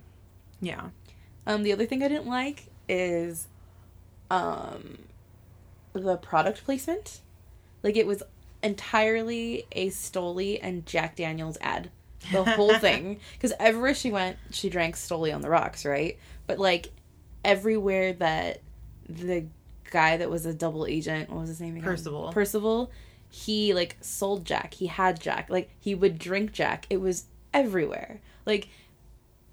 yeah 0.61 0.89
Um, 1.47 1.63
the 1.63 1.73
other 1.73 1.85
thing 1.85 2.01
I 2.03 2.07
didn't 2.07 2.27
like 2.27 2.65
is, 2.89 3.47
um, 4.31 4.97
the 5.93 6.17
product 6.17 6.65
placement. 6.65 7.21
Like 7.83 7.95
it 7.95 8.07
was 8.07 8.23
entirely 8.65 9.67
a 9.71 9.89
Stoli 9.89 10.59
and 10.61 10.85
Jack 10.85 11.15
Daniels 11.15 11.57
ad. 11.61 11.91
The 12.31 12.43
whole 12.43 12.73
thing, 12.79 13.19
because 13.33 13.53
everywhere 13.59 13.93
she 13.93 14.11
went, 14.11 14.37
she 14.51 14.69
drank 14.69 14.95
Stoli 14.95 15.33
on 15.33 15.41
the 15.41 15.49
rocks, 15.49 15.85
right? 15.85 16.17
But 16.47 16.59
like 16.59 16.91
everywhere 17.43 18.13
that 18.13 18.61
the 19.07 19.45
guy 19.91 20.17
that 20.17 20.29
was 20.29 20.45
a 20.45 20.53
double 20.53 20.87
agent, 20.87 21.29
what 21.29 21.41
was 21.41 21.49
his 21.49 21.61
name 21.61 21.75
again? 21.75 21.85
Percival. 21.85 22.31
Percival. 22.33 22.91
He 23.29 23.73
like 23.73 23.97
sold 24.01 24.45
Jack. 24.45 24.73
He 24.73 24.87
had 24.87 25.21
Jack. 25.21 25.49
Like 25.49 25.69
he 25.79 25.93
would 25.93 26.17
drink 26.17 26.51
Jack. 26.51 26.87
It 26.89 26.97
was 26.97 27.25
everywhere. 27.53 28.21
Like 28.45 28.69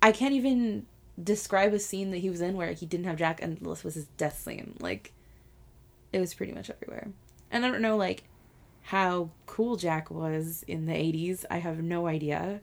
I 0.00 0.10
can't 0.12 0.34
even 0.34 0.86
describe 1.22 1.74
a 1.74 1.78
scene 1.78 2.10
that 2.10 2.18
he 2.18 2.30
was 2.30 2.40
in 2.40 2.56
where 2.56 2.72
he 2.72 2.86
didn't 2.86 3.06
have 3.06 3.16
Jack 3.16 3.42
and 3.42 3.58
this 3.58 3.84
was 3.84 3.94
his 3.94 4.06
death 4.16 4.38
scene. 4.38 4.76
Like 4.80 5.12
it 6.12 6.20
was 6.20 6.32
pretty 6.32 6.52
much 6.52 6.70
everywhere. 6.70 7.08
And 7.50 7.66
I 7.66 7.70
don't 7.70 7.82
know 7.82 7.98
like 7.98 8.24
how 8.82 9.30
cool 9.46 9.76
Jack 9.76 10.10
was 10.10 10.64
in 10.66 10.86
the 10.86 10.92
80s. 10.92 11.44
I 11.50 11.58
have 11.58 11.82
no 11.82 12.06
idea. 12.06 12.60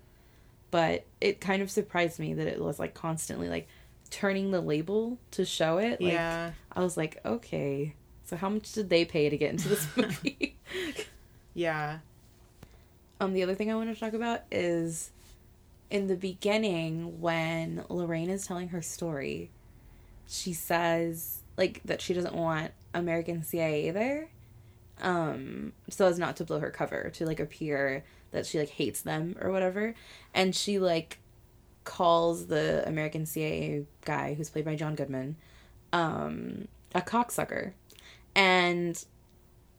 But 0.72 1.06
it 1.20 1.42
kind 1.42 1.62
of 1.62 1.72
surprised 1.72 2.20
me 2.20 2.34
that 2.36 2.48
it 2.48 2.62
was 2.62 2.78
like 2.78 2.94
constantly 2.94 3.50
like 3.50 3.68
turning 4.12 4.52
the 4.52 4.62
label 4.62 5.18
to 5.32 5.46
show 5.46 5.78
it. 5.80 6.02
Like, 6.02 6.14
yeah 6.14 6.52
I 6.72 6.82
was 6.82 6.96
like, 6.98 7.20
okay. 7.26 7.96
So 8.26 8.36
how 8.36 8.50
much 8.50 8.72
did 8.74 8.90
they 8.90 9.06
pay 9.06 9.30
to 9.30 9.38
get 9.38 9.50
into 9.52 9.70
this 9.70 9.88
movie? 9.96 10.56
yeah 11.56 12.00
Um, 13.20 13.34
the 13.34 13.42
other 13.44 13.56
thing 13.56 13.72
I 13.72 13.76
want 13.76 13.92
to 13.94 14.00
talk 14.00 14.14
about 14.14 14.42
is 14.52 15.10
in 15.90 16.08
the 16.08 16.16
beginning 16.16 17.20
when 17.20 17.84
Lorraine 17.90 18.30
is 18.30 18.46
telling 18.46 18.70
her 18.70 18.82
story, 18.82 19.50
she 20.28 20.54
says 20.54 21.40
like 21.58 21.82
that 21.86 22.02
she 22.02 22.14
doesn't 22.14 22.36
want 22.36 22.72
American 22.94 23.44
CIA 23.44 23.90
there, 23.92 24.30
um, 25.02 25.74
so 25.90 26.08
as 26.08 26.20
not 26.20 26.36
to 26.38 26.46
blow 26.46 26.60
her 26.60 26.72
cover 26.72 27.10
to 27.16 27.26
like 27.26 27.40
appear 27.40 28.04
that 28.32 28.46
she 28.46 28.60
like 28.60 28.70
hates 28.70 29.02
them 29.02 29.36
or 29.42 29.52
whatever, 29.52 29.96
and 30.34 30.56
she 30.56 30.80
like 30.80 31.20
calls 31.84 32.48
the 32.48 32.88
American 32.88 33.26
CIA 33.26 33.86
guy 34.06 34.34
who's 34.34 34.50
played 34.50 34.66
by 34.66 34.76
John 34.76 34.96
Goodman, 34.96 35.36
um, 35.92 36.68
a 36.94 37.02
cocksucker. 37.02 37.74
And 38.36 39.04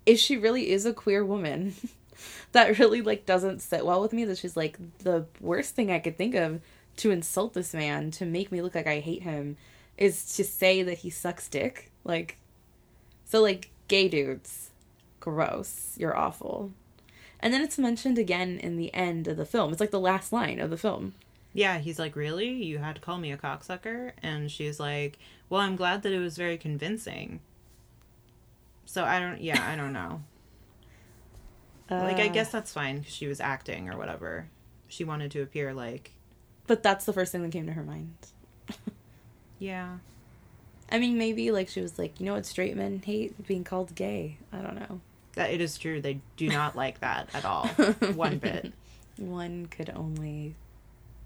if 0.07 0.19
she 0.19 0.37
really 0.37 0.71
is 0.71 0.87
a 0.87 0.93
queer 0.93 1.25
woman, 1.25 1.75
that 2.53 2.79
really 2.79 3.03
like 3.03 3.27
doesn't 3.27 3.61
sit 3.61 3.87
well 3.87 4.01
with 4.01 4.13
me 4.13 4.25
that 4.25 4.39
she's 4.39 4.57
like 4.57 4.79
the 4.99 5.27
worst 5.41 5.75
thing 5.75 5.91
I 5.91 5.99
could 5.99 6.19
think 6.19 6.35
of 6.35 6.61
to 6.97 7.11
insult 7.11 7.55
this 7.55 7.73
man 7.73 8.11
to 8.13 8.27
make 8.27 8.51
me 8.53 8.61
look 8.61 8.75
like 8.75 8.87
I 8.87 9.01
hate 9.01 9.23
him 9.23 9.57
is 9.97 10.35
to 10.37 10.45
say 10.45 10.83
that 10.83 10.99
he 10.99 11.11
sucks 11.11 11.49
dick. 11.49 11.91
Like 12.05 12.39
so 13.25 13.41
like 13.41 13.71
gay 13.89 14.09
dudes, 14.09 14.70
gross. 15.21 15.95
You're 15.99 16.17
awful. 16.17 16.73
And 17.41 17.55
then 17.55 17.63
it's 17.63 17.79
mentioned 17.79 18.19
again 18.19 18.59
in 18.59 18.77
the 18.77 18.93
end 18.93 19.27
of 19.29 19.37
the 19.37 19.47
film. 19.47 19.73
It's 19.73 19.81
like 19.81 19.91
the 19.93 20.01
last 20.01 20.33
line 20.33 20.61
of 20.61 20.71
the 20.71 20.77
film. 20.77 21.15
Yeah, 21.53 21.79
he's 21.79 21.99
like, 21.99 22.17
Really? 22.17 22.51
You 22.51 22.79
had 22.79 22.97
to 22.97 23.01
call 23.01 23.19
me 23.19 23.33
a 23.33 23.37
cocksucker? 23.37 24.13
And 24.23 24.51
she's 24.51 24.79
like, 24.79 25.19
Well, 25.49 25.61
I'm 25.61 25.77
glad 25.77 26.03
that 26.03 26.13
it 26.13 26.19
was 26.19 26.37
very 26.37 26.59
convincing. 26.59 27.41
So 28.85 29.05
I 29.05 29.21
don't, 29.21 29.41
yeah, 29.41 29.65
I 29.71 29.77
don't 29.77 29.93
know. 29.93 30.23
like, 31.91 32.19
I 32.19 32.29
Uh, 32.29 32.33
guess 32.33 32.51
that's 32.51 32.73
fine 32.73 32.99
because 33.01 33.15
she 33.15 33.27
was 33.27 33.41
acting 33.41 33.89
or 33.89 33.97
whatever. 33.97 34.49
She 34.89 35.05
wanted 35.05 35.31
to 35.33 35.43
appear 35.43 35.73
like, 35.73 36.13
But 36.67 36.83
that's 36.83 37.05
the 37.05 37.13
first 37.13 37.33
thing 37.33 37.43
that 37.43 37.53
came 37.53 37.67
to 37.67 37.73
her 37.73 37.83
mind. 37.83 38.15
yeah. 39.59 39.99
I 40.93 40.99
mean, 40.99 41.19
maybe 41.19 41.51
like 41.53 41.69
she 41.69 41.81
was 41.81 41.99
like, 41.99 42.19
you 42.21 42.27
know 42.27 42.35
what 42.35 42.47
straight 42.47 42.77
men 42.77 43.01
hate? 43.05 43.47
Being 43.47 43.65
called 43.65 43.95
gay. 43.95 44.39
I 44.53 44.59
don't 44.59 44.75
know. 44.75 45.01
That 45.35 45.51
it 45.51 45.61
is 45.61 45.79
true. 45.79 46.01
They 46.01 46.21
do 46.37 46.49
not 46.53 46.77
like 46.77 47.01
that 47.01 47.29
at 47.35 47.45
all. 47.45 47.67
One 48.15 48.39
bit. 48.39 48.73
One 49.17 49.67
could 49.67 49.91
only 49.95 50.55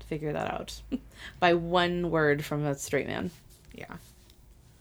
figure 0.07 0.33
that 0.33 0.53
out 0.53 0.81
by 1.41 1.55
one 1.55 2.11
word 2.11 2.45
from 2.45 2.65
a 2.65 2.75
straight 2.75 3.07
man. 3.07 3.31
Yeah. 3.73 3.95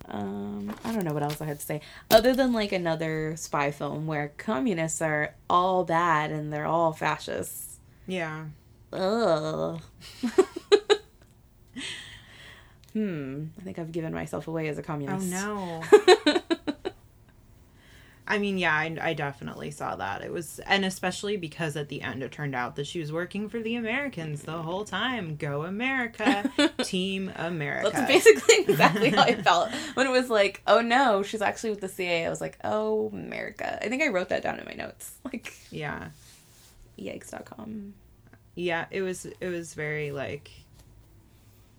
Um, 0.10 0.76
I 0.84 0.92
don't 0.92 1.06
know 1.06 1.14
what 1.14 1.24
else 1.24 1.40
I 1.42 1.46
had 1.46 1.60
to 1.60 1.66
say 1.66 1.80
other 2.12 2.34
than 2.34 2.52
like 2.52 2.74
another 2.74 3.36
spy 3.38 3.72
film 3.72 4.06
where 4.06 4.34
communists 4.38 5.02
are 5.02 5.34
all 5.50 5.86
bad 5.86 6.30
and 6.32 6.52
they're 6.52 6.66
all 6.66 6.92
fascists. 6.92 7.80
Yeah. 8.06 8.46
Ugh. 8.92 9.82
hmm. 12.92 13.46
I 13.58 13.62
think 13.64 13.80
I've 13.80 13.92
given 13.94 14.14
myself 14.14 14.48
away 14.48 14.68
as 14.68 14.78
a 14.78 14.84
communist. 14.84 15.34
Oh 15.34 15.82
no. 16.32 16.42
I 18.26 18.38
mean, 18.38 18.58
yeah, 18.58 18.74
I, 18.74 18.96
I 19.02 19.14
definitely 19.14 19.70
saw 19.72 19.98
that. 19.98 20.22
It 20.22 20.32
was, 20.32 20.60
and 20.60 20.86
especially 20.86 21.36
because 21.36 21.76
at 21.76 21.90
the 21.90 22.02
end 22.02 22.24
it 22.24 22.32
turned 22.32 22.56
out 22.56 22.78
that 22.78 22.88
she 22.88 23.00
was 23.00 23.12
working 23.12 23.50
for 23.50 23.60
the 23.60 23.76
Americans 23.76 24.44
the 24.44 24.62
whole 24.62 24.86
time. 24.86 25.36
Go 25.36 25.64
America, 25.64 26.50
Team 26.84 27.34
America. 27.36 27.92
That's 27.94 28.08
basically 28.08 28.56
exactly 28.60 29.10
how 29.10 29.24
I 29.24 29.36
felt 29.36 29.72
when 29.96 30.08
it 30.08 30.12
was 30.12 30.30
like, 30.30 30.62
oh 30.68 30.80
no, 30.80 31.22
she's 31.22 31.42
actually 31.42 31.72
with 31.72 31.82
the 31.82 31.90
CIA. 31.90 32.26
I 32.26 32.30
was 32.30 32.40
like, 32.40 32.58
oh, 32.64 33.10
America. 33.12 33.78
I 33.84 33.90
think 33.90 34.02
I 34.02 34.08
wrote 34.08 34.30
that 34.30 34.42
down 34.42 34.58
in 34.58 34.66
my 34.66 34.74
notes. 34.74 35.12
Like, 35.26 35.54
yeah, 35.72 36.10
yikes.com. 37.00 37.94
yeah. 38.56 38.86
It 38.92 39.02
was, 39.02 39.26
it 39.26 39.48
was 39.50 39.74
very 39.74 40.12
like. 40.12 40.52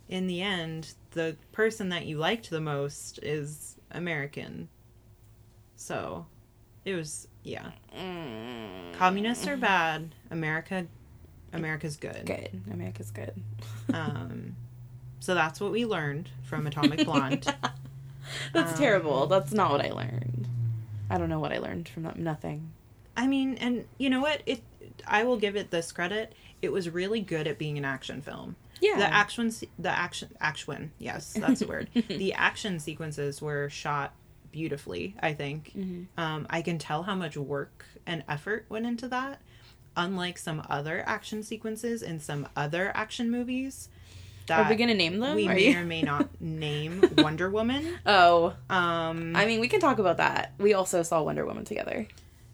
In 0.08 0.26
the 0.26 0.42
end, 0.42 0.92
the 1.12 1.36
person 1.52 1.88
that 1.88 2.04
you 2.04 2.18
liked 2.18 2.50
the 2.50 2.60
most 2.60 3.18
is 3.22 3.76
American. 3.90 4.68
So, 5.76 6.26
it 6.84 6.94
was 6.94 7.28
yeah. 7.42 7.70
Communists 8.98 9.46
are 9.46 9.56
bad. 9.56 10.14
America, 10.30 10.86
America's 11.52 11.96
good. 11.96 12.24
Good. 12.24 12.60
America's 12.72 13.10
good. 13.10 13.34
Um, 13.92 14.56
so 15.20 15.34
that's 15.34 15.60
what 15.60 15.72
we 15.72 15.84
learned 15.84 16.30
from 16.44 16.66
Atomic 16.68 17.04
Blonde. 17.04 17.52
That's 18.52 18.72
Um, 18.72 18.78
terrible. 18.78 19.26
That's 19.26 19.52
not 19.52 19.70
what 19.70 19.84
I 19.84 19.90
learned. 19.90 20.48
I 21.10 21.18
don't 21.18 21.28
know 21.28 21.40
what 21.40 21.52
I 21.52 21.58
learned 21.58 21.88
from 21.88 22.04
that. 22.04 22.18
Nothing. 22.18 22.70
I 23.16 23.26
mean, 23.26 23.56
and 23.58 23.84
you 23.98 24.10
know 24.10 24.20
what? 24.20 24.42
It 24.46 24.62
I 25.06 25.24
will 25.24 25.36
give 25.36 25.56
it 25.56 25.70
this 25.70 25.92
credit. 25.92 26.32
It 26.62 26.72
was 26.72 26.88
really 26.88 27.20
good 27.20 27.46
at 27.46 27.58
being 27.58 27.76
an 27.76 27.84
action 27.84 28.22
film. 28.22 28.56
Yeah. 28.80 28.96
The 28.96 29.12
action, 29.12 29.52
the 29.78 29.90
action, 29.90 30.30
action. 30.40 30.92
Yes, 30.98 31.34
that's 31.34 31.60
the 31.60 31.66
word. 31.66 31.90
the 32.08 32.32
action 32.32 32.78
sequences 32.80 33.40
were 33.42 33.68
shot 33.68 34.14
beautifully. 34.54 35.14
I 35.20 35.32
think. 35.34 35.72
Mm-hmm. 35.76 36.02
Um, 36.20 36.46
I 36.48 36.62
can 36.62 36.78
tell 36.78 37.02
how 37.02 37.16
much 37.16 37.36
work 37.36 37.84
and 38.06 38.22
effort 38.28 38.66
went 38.68 38.86
into 38.86 39.08
that. 39.08 39.40
Unlike 39.96 40.38
some 40.38 40.62
other 40.70 41.02
action 41.06 41.42
sequences 41.42 42.02
in 42.02 42.20
some 42.20 42.48
other 42.56 42.92
action 42.94 43.30
movies, 43.30 43.88
that 44.46 44.66
Are 44.66 44.70
we 44.70 44.76
gonna 44.76 44.94
name 44.94 45.18
them? 45.20 45.34
we 45.36 45.48
Are 45.48 45.54
may 45.54 45.70
you- 45.72 45.78
or 45.78 45.84
may 45.84 46.02
not 46.02 46.28
name 46.40 47.02
Wonder 47.18 47.50
Woman. 47.50 47.98
Oh, 48.06 48.54
Um, 48.70 49.34
I 49.36 49.46
mean, 49.46 49.58
we 49.60 49.68
can 49.68 49.80
talk 49.80 49.98
about 49.98 50.18
that. 50.18 50.52
We 50.58 50.74
also 50.74 51.02
saw 51.02 51.22
Wonder 51.22 51.44
Woman 51.46 51.64
together. 51.64 52.06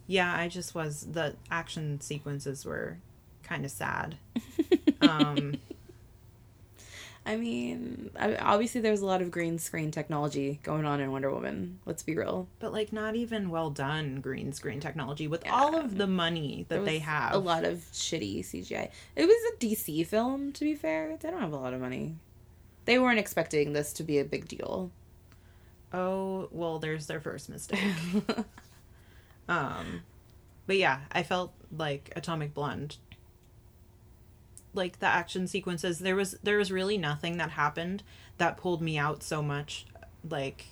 Yeah, 0.06 0.34
I 0.34 0.48
just 0.48 0.74
was 0.74 1.06
the 1.10 1.34
action 1.50 2.00
sequences 2.00 2.64
were 2.64 2.96
kind 3.42 3.64
of 3.64 3.70
sad. 3.70 4.16
Um, 5.02 5.54
I 7.26 7.36
mean, 7.36 8.10
obviously 8.18 8.80
there's 8.80 9.02
a 9.02 9.06
lot 9.06 9.20
of 9.20 9.30
green 9.30 9.58
screen 9.58 9.90
technology 9.90 10.58
going 10.62 10.86
on 10.86 11.00
in 11.00 11.12
Wonder 11.12 11.30
Woman. 11.30 11.78
Let's 11.84 12.02
be 12.02 12.16
real. 12.16 12.48
but 12.58 12.72
like 12.72 12.92
not 12.92 13.14
even 13.14 13.50
well 13.50 13.70
done 13.70 14.20
green 14.20 14.52
screen 14.52 14.80
technology 14.80 15.28
with 15.28 15.44
all 15.50 15.76
of 15.76 15.98
the 15.98 16.06
money 16.06 16.64
that 16.68 16.84
they 16.84 16.98
have. 16.98 17.34
a 17.34 17.38
lot 17.38 17.64
of 17.64 17.78
shitty 17.92 18.40
CGI. 18.40 18.90
It 19.16 19.26
was 19.26 19.52
a 19.52 19.56
DC 19.58 20.06
film, 20.06 20.52
to 20.52 20.64
be 20.64 20.74
fair. 20.74 21.16
They 21.20 21.30
don't 21.30 21.40
have 21.40 21.52
a 21.52 21.56
lot 21.56 21.74
of 21.74 21.80
money. 21.80 22.16
They 22.86 22.98
weren't 22.98 23.18
expecting 23.18 23.74
this 23.74 23.92
to 23.94 24.02
be 24.02 24.18
a 24.18 24.24
big 24.24 24.48
deal. 24.48 24.90
Oh, 25.92 26.48
well, 26.50 26.78
there's 26.78 27.06
their 27.06 27.20
first 27.20 27.50
mistake. 27.50 27.80
um, 29.48 30.02
but 30.66 30.76
yeah, 30.76 31.00
I 31.12 31.22
felt 31.22 31.52
like 31.76 32.12
Atomic 32.16 32.54
Blonde. 32.54 32.96
Like 34.74 35.00
the 35.00 35.06
action 35.06 35.46
sequences, 35.46 35.98
there 35.98 36.16
was 36.16 36.36
there 36.42 36.58
was 36.58 36.70
really 36.70 36.96
nothing 36.98 37.36
that 37.38 37.50
happened 37.50 38.02
that 38.38 38.56
pulled 38.56 38.80
me 38.80 38.96
out 38.96 39.22
so 39.22 39.42
much, 39.42 39.86
like 40.28 40.64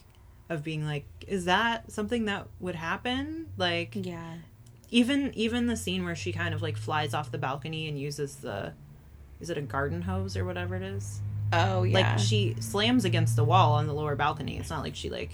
of 0.49 0.63
being 0.65 0.85
like, 0.85 1.05
is 1.27 1.45
that 1.45 1.91
something 1.91 2.25
that 2.27 2.47
would 2.61 2.75
happen? 2.77 3.49
Like, 3.57 3.95
yeah. 3.95 4.35
even 4.91 5.33
even 5.35 5.67
the 5.67 5.77
scene 5.77 6.05
where 6.05 6.15
she 6.17 6.33
kind 6.33 6.55
of 6.55 6.63
like 6.63 6.77
flies 6.77 7.13
off 7.13 7.31
the 7.31 7.39
balcony 7.39 7.89
and 7.89 7.99
uses 7.99 8.37
the 8.37 8.73
is 9.41 9.51
it 9.51 9.59
a 9.59 9.63
garden 9.63 10.03
hose 10.03 10.37
or 10.37 10.45
whatever 10.45 10.75
it 10.77 10.83
is 10.83 11.21
Oh 11.53 11.83
yeah. 11.83 11.95
like 12.11 12.19
she 12.19 12.57
slams 12.61 13.05
against 13.05 13.37
the 13.37 13.45
wall 13.45 13.73
on 13.75 13.87
the 13.87 13.93
lower 13.95 14.17
balcony 14.17 14.59
it's 14.59 14.69
not 14.71 14.83
like 14.83 14.95
she 14.95 15.09
like 15.11 15.31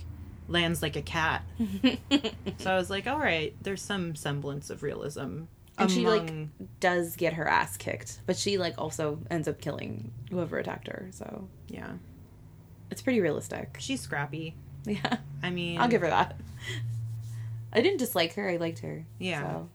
lands 0.49 0.83
like 0.83 0.95
a 0.97 1.03
cat 1.03 1.43
so 2.59 2.71
i 2.71 2.77
was 2.77 2.91
like 2.91 3.07
all 3.07 3.19
right 3.19 3.55
there's 3.63 3.81
some 3.83 4.15
semblance 4.15 4.69
of 4.71 4.83
realism 4.83 5.45
And 5.77 5.91
she, 5.91 6.07
like, 6.07 6.33
does 6.81 7.17
get 7.17 7.33
her 7.35 7.49
ass 7.49 7.77
kicked, 7.77 8.21
but 8.27 8.37
she 8.37 8.59
like 8.59 8.75
also 8.79 9.19
ends 9.31 9.49
up 9.49 9.61
killing 9.61 10.13
whoever 10.31 10.59
attacked 10.59 10.87
her. 10.89 11.09
So 11.11 11.49
yeah 11.69 11.93
it's 12.91 13.03
pretty 13.03 13.21
realistic. 13.21 13.77
she's 13.81 14.01
scrappy 14.01 14.55
Yeah, 14.87 15.17
i 15.43 15.51
mean 15.51 15.81
I'll 15.81 15.89
give 15.89 16.03
her 16.03 16.11
that. 16.11 16.37
I 17.73 17.81
didn't 17.81 17.99
dislike 17.99 18.35
her. 18.35 18.49
I 18.49 18.57
liked 18.57 18.81
her. 18.81 19.05
Yeah. 19.19 19.43
So. 19.43 19.69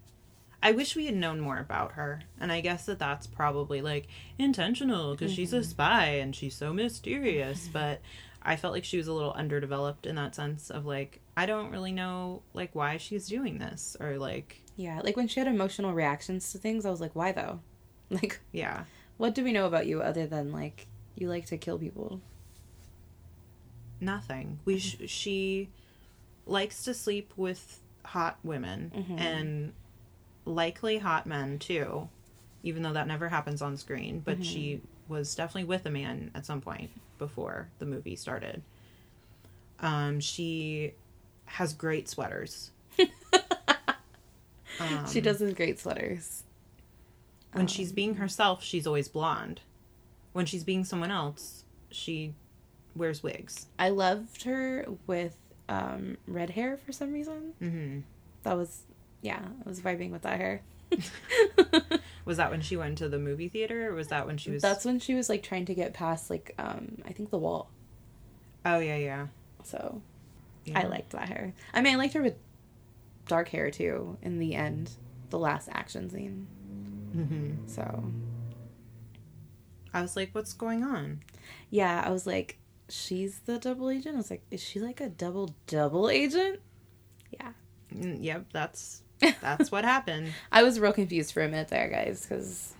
i 0.63 0.71
wish 0.71 0.95
we 0.95 1.05
had 1.05 1.15
known 1.15 1.39
more 1.39 1.57
about 1.57 1.93
her 1.93 2.21
and 2.39 2.51
i 2.51 2.61
guess 2.61 2.85
that 2.85 2.99
that's 2.99 3.27
probably 3.27 3.81
like 3.81 4.07
intentional 4.37 5.11
because 5.15 5.33
she's 5.33 5.49
Mm-hmm. 5.51 5.59
a 5.59 5.63
spy 5.63 6.05
and 6.21 6.35
she's 6.35 6.55
so 6.55 6.71
mysterious 6.73 7.67
but 7.73 7.99
i 8.41 8.55
felt 8.55 8.73
like 8.73 8.85
she 8.85 8.97
was 8.97 9.07
a 9.07 9.13
little 9.13 9.33
underdeveloped 9.33 10.05
in 10.05 10.15
that 10.15 10.35
sense 10.35 10.69
of 10.69 10.85
like 10.85 11.19
i 11.35 11.45
don't 11.45 11.71
really 11.71 11.91
know 11.91 12.41
like 12.53 12.73
why 12.75 12.97
she's 12.97 13.27
doing 13.27 13.57
this 13.57 13.97
or 13.99 14.17
like 14.17 14.61
Yeah, 14.79 15.01
like 15.03 15.17
when 15.17 15.27
she 15.27 15.41
had 15.41 15.47
emotional 15.49 15.93
reactions 15.93 16.51
to 16.53 16.57
things, 16.57 16.85
I 16.85 16.89
was 16.89 17.01
like, 17.01 17.13
why 17.15 17.31
though? 17.33 17.59
Like, 18.09 18.39
yeah 18.51 18.85
what 19.17 19.35
do 19.35 19.43
we 19.43 19.51
know 19.51 19.65
about 19.67 19.85
you 19.85 20.01
other 20.01 20.25
than 20.25 20.51
like 20.53 20.87
you 21.15 21.27
like 21.29 21.45
to 21.47 21.57
kill 21.57 21.77
people? 21.77 22.21
nothing 24.01 24.59
we 24.65 24.79
sh- 24.79 24.97
she 25.07 25.69
likes 26.45 26.83
to 26.85 26.93
sleep 26.93 27.33
with 27.35 27.81
hot 28.05 28.39
women 28.43 28.91
Mhm. 28.95 29.19
and 29.19 29.73
likely 30.45 30.97
hot 30.99 31.27
men 31.27 31.59
too 31.59 32.07
even 32.63 32.81
though 32.81 32.93
that 32.93 33.07
never 33.07 33.27
happens 33.29 33.61
on 33.61 33.75
screen 33.77 34.21
but 34.21 34.43
she 34.45 34.81
was 35.09 35.35
definitely 35.35 35.65
with 35.65 35.85
a 35.85 35.89
man 35.91 36.31
at 36.33 36.45
some 36.45 36.61
point 36.61 36.89
before 37.17 37.67
the 37.79 37.85
movie 37.85 38.15
started 38.15 38.61
um 39.81 40.19
she 40.21 40.93
has 41.45 41.73
great 41.73 42.07
sweaters 42.09 42.71
um, 44.79 45.07
she 45.07 45.21
does 45.21 45.39
with 45.39 45.55
great 45.55 45.79
sweaters. 45.79 46.43
when 47.53 47.67
she's 47.67 47.91
being 47.91 48.15
herself 48.15 48.63
she's 48.63 48.85
always 48.87 49.07
blonde 49.07 49.61
when 50.33 50.45
she's 50.45 50.63
being 50.63 50.83
someone 50.83 51.11
else 51.11 51.63
she 51.91 52.33
wears 52.95 53.21
wigs 53.23 53.67
I 53.77 53.89
loved 53.89 54.43
her 54.43 54.85
with 55.07 55.35
um, 55.67 56.17
red 56.27 56.49
hair 56.51 56.77
for 56.77 56.91
some 56.91 57.13
reason. 57.13 57.53
mm-hmm. 57.61 57.99
That 58.43 58.57
was, 58.57 58.83
yeah, 59.21 59.39
I 59.63 59.69
was 59.69 59.79
vibing 59.81 60.09
with 60.11 60.23
that 60.23 60.37
hair. 60.39 60.61
Was 62.25 62.37
that 62.37 62.49
when 62.51 62.61
she 62.61 62.75
went 62.77 62.97
to 62.99 63.09
the 63.09 63.19
movie 63.19 63.49
theater, 63.49 63.89
or 63.91 63.93
was 63.95 64.07
that 64.07 64.25
when 64.27 64.37
she 64.37 64.49
was? 64.51 64.61
That's 64.61 64.85
when 64.85 64.99
she 64.99 65.13
was 65.15 65.29
like 65.29 65.41
trying 65.43 65.65
to 65.65 65.73
get 65.75 65.93
past 65.93 66.29
like 66.29 66.53
um 66.59 66.99
I 67.07 67.11
think 67.11 67.29
the 67.31 67.37
wall. 67.37 67.69
Oh 68.65 68.79
yeah, 68.79 68.97
yeah. 68.97 69.27
So 69.63 70.01
I 70.75 70.83
liked 70.83 71.11
that 71.11 71.27
hair. 71.29 71.53
I 71.73 71.81
mean, 71.81 71.93
I 71.93 71.97
liked 71.97 72.13
her 72.13 72.21
with 72.21 72.35
dark 73.29 73.47
hair 73.49 73.71
too. 73.71 74.17
In 74.21 74.39
the 74.39 74.55
end, 74.55 74.91
the 75.29 75.39
last 75.39 75.69
action 75.71 76.09
scene. 76.09 76.47
hmm 77.13 77.67
So 77.67 78.03
I 79.93 80.01
was 80.01 80.15
like, 80.15 80.29
what's 80.33 80.53
going 80.53 80.83
on? 80.83 81.21
yeah, 81.71 82.03
I 82.05 82.09
was 82.11 82.27
like, 82.27 82.57
she's 82.89 83.39
the 83.39 83.57
double 83.57 83.89
agent. 83.89 84.15
I 84.15 84.17
was 84.17 84.29
like, 84.31 84.43
is 84.51 84.61
she 84.61 84.79
like 84.79 84.99
a 85.01 85.09
double 85.09 85.55
double 85.67 86.09
agent? 86.09 86.59
Yeah, 87.31 87.51
Mm, 87.95 88.17
Yep, 88.23 88.45
that's 88.53 89.01
that's 89.41 89.71
what 89.71 89.83
happened. 89.83 90.31
I 90.51 90.63
was 90.63 90.79
real 90.79 90.93
confused 90.93 91.33
for 91.33 91.41
a 91.43 91.47
minute 91.49 91.69
there, 91.69 91.89
guys, 91.89 92.21
because 92.21 92.73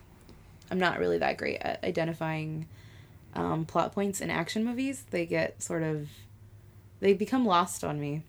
I'm 0.70 0.78
not 0.78 0.98
really 0.98 1.18
that 1.18 1.36
great 1.36 1.58
at 1.60 1.82
identifying 1.84 2.66
um, 3.34 3.64
plot 3.64 3.92
points 3.92 4.20
in 4.20 4.30
action 4.30 4.64
movies. 4.64 5.04
They 5.10 5.26
get 5.26 5.62
sort 5.62 5.82
of 5.82 6.08
they 7.00 7.12
become 7.12 7.44
lost 7.46 7.82
on 7.84 8.00
me. 8.00 8.22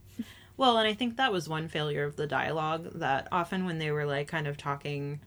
Well, 0.58 0.78
and 0.78 0.88
I 0.88 0.94
think 0.94 1.18
that 1.18 1.32
was 1.32 1.50
one 1.50 1.68
failure 1.68 2.04
of 2.06 2.16
the 2.16 2.28
dialogue 2.28 2.92
that 2.96 3.28
often 3.32 3.66
when 3.66 3.80
they 3.80 3.92
were 3.92 4.06
like 4.06 4.28
kind 4.28 4.48
of 4.48 4.58
talking 4.58 5.20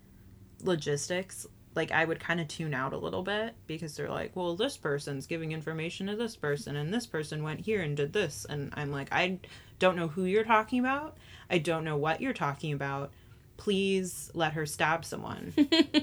logistics, 0.63 1.47
like 1.75 1.91
I 1.91 2.05
would 2.05 2.21
kind 2.21 2.41
of 2.41 2.49
tune 2.49 2.75
out 2.75 2.93
a 2.93 2.99
little 2.99 3.23
bit 3.23 3.55
because 3.67 3.97
they're 3.97 4.11
like, 4.11 4.37
well, 4.37 4.55
this 4.55 4.77
person's 4.77 5.27
giving 5.27 5.53
information 5.53 6.07
to 6.07 6.17
this 6.17 6.37
person 6.37 6.77
and 6.77 6.93
this 6.93 7.07
person 7.07 7.43
went 7.43 7.61
here 7.61 7.83
and 7.83 7.97
did 7.97 8.13
this. 8.13 8.47
And 8.49 8.73
I'm 8.77 8.91
like, 8.91 9.09
I 9.13 9.39
don't 9.79 9.97
know 9.97 10.09
who 10.09 10.25
you're 10.25 10.45
talking 10.45 10.81
about. 10.81 11.17
I 11.51 11.59
don't 11.59 11.85
know 11.85 11.97
what 11.97 12.21
you're 12.21 12.33
talking 12.33 12.73
about. 12.73 13.13
Please 13.57 14.31
let 14.35 14.53
her 14.55 14.67
stab 14.67 15.05
someone. 15.05 15.53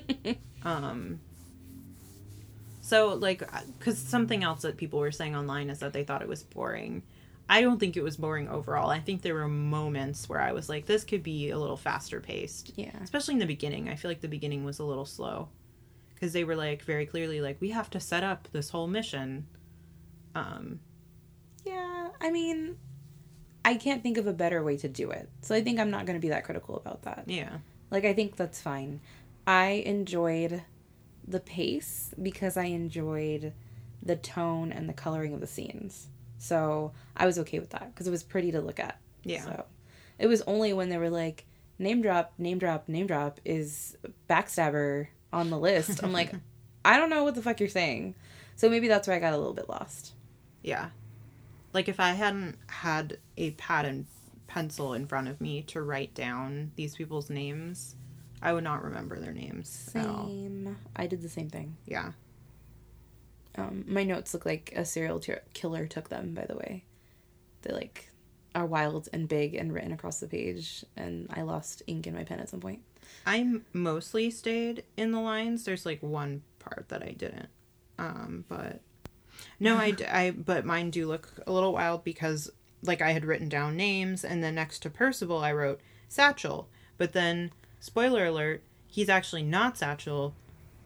um, 0.64 1.20
so, 2.82 3.16
like, 3.16 3.44
because 3.78 3.98
something 3.98 4.44
else 4.44 4.64
that 4.64 4.78
people 4.78 5.00
were 5.00 5.12
saying 5.12 5.36
online 5.36 5.70
is 5.70 5.80
that 5.80 5.94
they 5.94 6.04
thought 6.04 6.22
it 6.22 6.28
was 6.28 6.44
boring. 6.44 7.04
I 7.50 7.62
don't 7.62 7.80
think 7.80 7.98
it 7.98 8.04
was 8.04 8.16
boring 8.18 8.48
overall. 8.48 8.90
I 8.90 9.00
think 9.00 9.22
there 9.22 9.34
were 9.34 9.48
moments 9.48 10.30
where 10.30 10.40
I 10.40 10.54
was 10.54 10.70
like, 10.70 10.86
this 10.86 11.04
could 11.04 11.22
be 11.24 11.50
a 11.50 11.58
little 11.60 11.76
faster 11.78 12.20
paced, 12.22 12.72
Yeah. 12.78 12.96
especially 13.04 13.34
in 13.34 13.40
the 13.40 13.46
beginning. 13.46 13.90
I 13.90 13.96
feel 13.96 14.10
like 14.10 14.22
the 14.22 14.28
beginning 14.30 14.64
was 14.64 14.80
a 14.80 14.86
little 14.86 15.06
slow 15.06 15.50
because 16.14 16.32
they 16.34 16.44
were 16.46 16.56
like 16.56 16.82
very 16.84 17.06
clearly 17.06 17.42
like, 17.42 17.60
we 17.60 17.72
have 17.72 17.90
to 17.90 18.00
set 18.00 18.24
up 18.24 18.48
this 18.54 18.70
whole 18.70 18.88
mission. 18.88 19.48
Um, 20.34 20.80
Yeah, 21.66 22.10
I 22.22 22.32
mean, 22.32 22.78
I 23.66 23.76
can't 23.76 24.02
think 24.02 24.18
of 24.18 24.28
a 24.28 24.34
better 24.34 24.64
way 24.64 24.78
to 24.78 24.88
do 24.88 25.12
it. 25.12 25.30
So 25.42 25.54
I 25.54 25.62
think 25.62 25.78
I'm 25.80 25.92
not 25.92 26.06
going 26.06 26.18
to 26.18 26.22
be 26.22 26.30
that 26.30 26.46
critical 26.46 26.78
about 26.78 27.02
that. 27.04 27.26
yeah, 27.28 27.58
Like, 27.90 28.06
I 28.06 28.14
think 28.14 28.38
that's 28.38 28.62
fine. 28.62 29.02
I 29.46 29.84
enjoyed 29.86 30.64
the 31.28 31.40
pace 31.42 32.14
because 32.22 32.56
I 32.56 32.66
enjoyed 32.66 33.54
the 34.02 34.16
tone 34.16 34.72
and 34.72 34.88
the 34.88 34.94
coloring 34.94 35.34
of 35.34 35.42
the 35.42 35.48
scenes. 35.48 36.08
So 36.42 36.92
I 37.16 37.28
was 37.28 37.38
okay 37.40 37.60
with 37.60 37.70
that 37.70 37.94
because 37.94 38.08
it 38.08 38.12
was 38.12 38.24
pretty 38.24 38.52
to 38.52 38.62
look 38.62 38.80
at. 38.80 39.00
yeah, 39.24 39.44
So 39.44 39.66
it 40.18 40.26
was 40.26 40.42
only 40.48 40.74
when 40.74 40.90
they 40.90 40.98
were 40.98 41.12
like, 41.12 41.46
name 41.78 42.02
drop, 42.02 42.34
name 42.40 42.58
drop, 42.58 42.90
name 42.90 43.06
drop 43.06 43.40
is 43.46 43.96
backstabber 44.28 45.08
on 45.32 45.52
the 45.52 45.60
list. 45.60 46.04
I'm 46.04 46.12
like, 46.12 46.34
I 46.86 46.98
don't 46.98 47.12
know 47.12 47.24
what 47.24 47.36
the 47.36 47.44
fuck 47.44 47.60
you're 47.60 47.70
saying. 47.70 48.16
So 48.56 48.70
maybe 48.70 48.88
that's 48.88 49.08
where 49.08 49.16
I 49.16 49.20
got 49.20 49.34
a 49.34 49.38
little 49.38 49.54
bit 49.54 49.70
lost. 49.70 50.14
yeah. 50.64 50.90
Like 51.74 51.88
if 51.88 52.00
I 52.02 52.12
hadn't 52.12 52.58
had 52.68 53.18
a 53.38 53.52
pad 53.52 53.86
and 53.86 54.06
pencil 54.48 54.94
in 54.94 55.06
front 55.08 55.30
of 55.30 55.40
me 55.40 55.62
to 55.68 55.82
write 55.82 56.14
down 56.14 56.72
these 56.76 56.96
people's 56.96 57.30
names, 57.30 57.96
I 58.42 58.52
would 58.52 58.66
not 58.66 58.84
remember 58.84 59.20
their 59.20 59.32
names. 59.32 59.70
Same. 59.70 60.76
I 60.98 61.08
did 61.08 61.22
the 61.22 61.30
same 61.30 61.50
thing. 61.50 61.78
Yeah. 61.86 62.12
Um, 63.56 63.84
my 63.88 64.04
notes 64.04 64.34
look 64.34 64.46
like 64.46 64.74
a 64.76 64.86
serial 64.86 65.20
t- 65.20 65.34
killer 65.54 65.88
took 65.88 66.10
them. 66.10 66.34
By 66.34 66.46
the 66.46 66.56
way, 66.56 66.86
they 67.62 67.74
like 67.74 68.10
are 68.56 68.66
wild 68.66 69.08
and 69.14 69.28
big 69.28 69.56
and 69.56 69.74
written 69.74 69.92
across 69.92 70.20
the 70.20 70.28
page, 70.28 70.86
and 70.96 71.28
I 71.34 71.42
lost 71.42 71.84
ink 71.88 72.08
in 72.08 72.14
my 72.14 72.24
pen 72.24 72.40
at 72.40 72.50
some 72.50 72.60
point. 72.60 72.82
I 73.26 73.60
mostly 73.74 74.32
stayed 74.32 74.84
in 74.98 75.12
the 75.12 75.20
lines. 75.20 75.64
There's 75.64 75.86
like 75.86 76.02
one 76.02 76.44
part 76.60 76.86
that 76.90 77.04
I 77.04 77.12
didn't. 77.12 77.50
Um, 77.98 78.46
but 78.48 78.82
no, 79.60 79.76
I, 79.78 79.96
I, 80.10 80.32
but 80.32 80.66
mine 80.66 80.90
do 80.90 81.08
look 81.08 81.30
a 81.46 81.52
little 81.52 81.74
wild 81.74 82.04
because 82.04 82.50
like 82.84 83.02
I 83.02 83.12
had 83.12 83.26
written 83.26 83.50
down 83.50 83.78
names 83.78 84.24
and 84.24 84.44
then 84.44 84.56
next 84.56 84.80
to 84.80 84.90
Percival 84.90 85.44
I 85.44 85.54
wrote 85.54 85.82
Satchel. 86.08 86.68
But 86.98 87.14
then 87.14 87.52
spoiler 87.80 88.26
alert, 88.26 88.64
he's 88.88 89.10
actually 89.10 89.44
not 89.44 89.78
Satchel. 89.78 90.34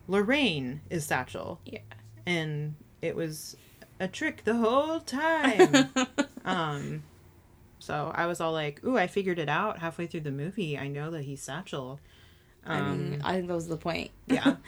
Lorraine 0.08 0.82
is 0.90 1.06
Satchel. 1.06 1.60
Yeah. 1.66 1.80
And 2.26 2.76
it 3.02 3.16
was 3.16 3.56
a 4.00 4.08
trick 4.08 4.44
the 4.44 4.56
whole 4.56 5.00
time. 5.00 5.90
um 6.46 7.04
so 7.80 8.12
I 8.16 8.26
was 8.26 8.42
all 8.42 8.52
like, 8.52 8.84
"Ooh, 8.84 8.98
I 8.98 9.06
figured 9.08 9.38
it 9.38 9.48
out 9.50 9.78
halfway 9.80 10.08
through 10.08 10.22
the 10.22 10.32
movie. 10.32 10.78
I 10.78 10.88
know 10.88 11.12
that 11.12 11.22
he's 11.24 11.42
Satchel." 11.42 12.00
I 12.66 12.82
mean, 12.82 13.14
Um, 13.16 13.22
I 13.24 13.34
think 13.36 13.48
that 13.48 13.54
was 13.54 13.68
the 13.68 13.78
point. 13.78 14.10
yeah. 14.28 14.56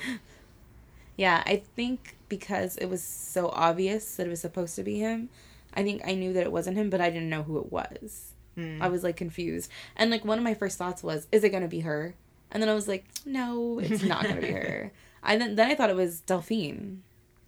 Yeah, 1.16 1.42
I 1.48 1.64
think 1.76 2.16
because 2.30 2.78
it 2.78 2.86
was 2.88 3.02
so 3.04 3.50
obvious 3.50 4.18
that 4.18 4.28
it 4.28 4.30
was 4.30 4.42
supposed 4.42 4.76
to 4.76 4.84
be 4.84 5.00
him, 5.00 5.30
I 5.74 5.82
think 5.82 6.04
I 6.06 6.14
knew 6.14 6.32
that 6.34 6.44
it 6.44 6.52
wasn't 6.52 6.78
him, 6.78 6.92
but 6.92 7.02
I 7.02 7.10
didn't 7.10 7.30
know 7.30 7.42
who 7.42 7.58
it 7.58 7.72
was. 7.72 8.34
Mm. 8.56 8.80
I 8.82 8.88
was 8.90 9.04
like 9.04 9.16
confused. 9.18 9.72
And 9.96 10.12
like 10.12 10.24
one 10.26 10.38
of 10.38 10.44
my 10.44 10.54
first 10.54 10.78
thoughts 10.78 11.02
was, 11.02 11.26
is 11.32 11.44
it 11.44 11.50
going 11.50 11.64
to 11.64 11.68
be 11.70 11.80
her? 11.80 12.14
And 12.52 12.62
then 12.62 12.70
I 12.70 12.76
was 12.76 12.88
like, 12.88 13.06
no, 13.26 13.80
it's 13.80 14.04
not 14.04 14.24
going 14.26 14.36
to 14.36 14.42
be 14.42 14.52
her. 14.52 14.92
I 15.24 15.38
then 15.38 15.56
then 15.56 15.72
I 15.72 15.76
thought 15.76 15.90
it 15.90 15.96
was 15.96 16.20
Delphine. 16.22 17.02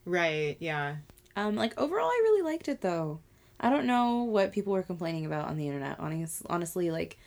Right, 0.09 0.57
yeah. 0.59 0.95
Um 1.35 1.55
like 1.55 1.79
overall 1.79 2.07
I 2.09 2.19
really 2.23 2.41
liked 2.41 2.67
it 2.67 2.81
though. 2.81 3.19
I 3.59 3.69
don't 3.69 3.85
know 3.85 4.23
what 4.23 4.51
people 4.51 4.73
were 4.73 4.83
complaining 4.83 5.25
about 5.25 5.47
on 5.47 5.57
the 5.57 5.67
internet. 5.67 5.99
Honest, 5.99 6.41
honestly, 6.49 6.91
like 6.91 7.17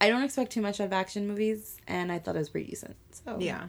I 0.00 0.08
don't 0.08 0.22
expect 0.22 0.52
too 0.52 0.60
much 0.60 0.80
of 0.80 0.92
action 0.92 1.26
movies, 1.26 1.78
and 1.86 2.12
I 2.12 2.18
thought 2.18 2.34
it 2.36 2.40
was 2.40 2.50
pretty 2.50 2.68
decent. 2.68 2.96
So 3.10 3.38
Yeah. 3.40 3.68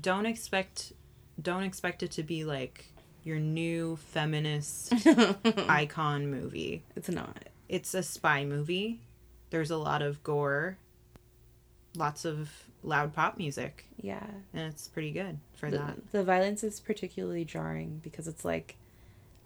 Don't 0.00 0.26
expect 0.26 0.92
don't 1.40 1.62
expect 1.62 2.02
it 2.02 2.10
to 2.12 2.22
be 2.22 2.44
like 2.44 2.84
your 3.24 3.38
new 3.38 3.96
feminist 3.96 4.92
icon 5.68 6.30
movie. 6.30 6.82
it's 6.96 7.08
not. 7.08 7.44
It's 7.68 7.94
a 7.94 8.02
spy 8.02 8.44
movie. 8.44 9.00
There's 9.50 9.70
a 9.70 9.76
lot 9.76 10.02
of 10.02 10.22
gore, 10.22 10.76
lots 11.96 12.24
of 12.24 12.50
loud 12.82 13.12
pop 13.14 13.36
music, 13.38 13.86
Yeah, 14.00 14.26
and 14.54 14.72
it's 14.72 14.88
pretty 14.88 15.10
good 15.10 15.38
for 15.56 15.70
the, 15.70 15.78
that. 15.78 16.12
the 16.12 16.22
violence 16.24 16.62
is 16.64 16.80
particularly 16.80 17.44
jarring 17.44 18.00
because 18.02 18.26
it's 18.28 18.44
like, 18.44 18.76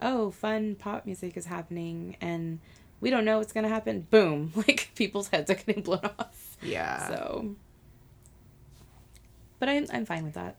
oh, 0.03 0.31
fun 0.31 0.75
pop 0.77 1.07
music 1.07 1.37
is 1.37 1.47
happening, 1.47 2.17
and 2.21 2.61
we 3.01 3.11
don't 3.11 3.25
know 3.25 3.39
what's 3.39 3.53
gonna 3.53 3.69
happen. 3.69 4.07
Boom! 4.11 4.53
Like 4.57 4.91
people's 4.95 5.29
heads 5.29 5.51
are 5.51 5.55
getting 5.55 5.83
blown 5.83 6.05
off. 6.19 6.57
Yeah. 6.63 7.09
So, 7.09 7.57
but 9.59 9.69
I'm 9.69 9.87
I'm 9.93 10.05
fine 10.05 10.25
with 10.25 10.35
that. 10.35 10.57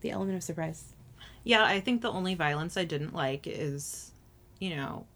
The 0.00 0.10
element 0.10 0.36
of 0.36 0.42
surprise. 0.42 0.84
Yeah, 1.44 1.64
I 1.64 1.80
think 1.80 2.02
the 2.02 2.10
only 2.10 2.34
violence 2.34 2.76
I 2.76 2.84
didn't 2.84 3.14
like 3.14 3.46
is, 3.48 4.12
you 4.60 4.76
know, 4.76 5.06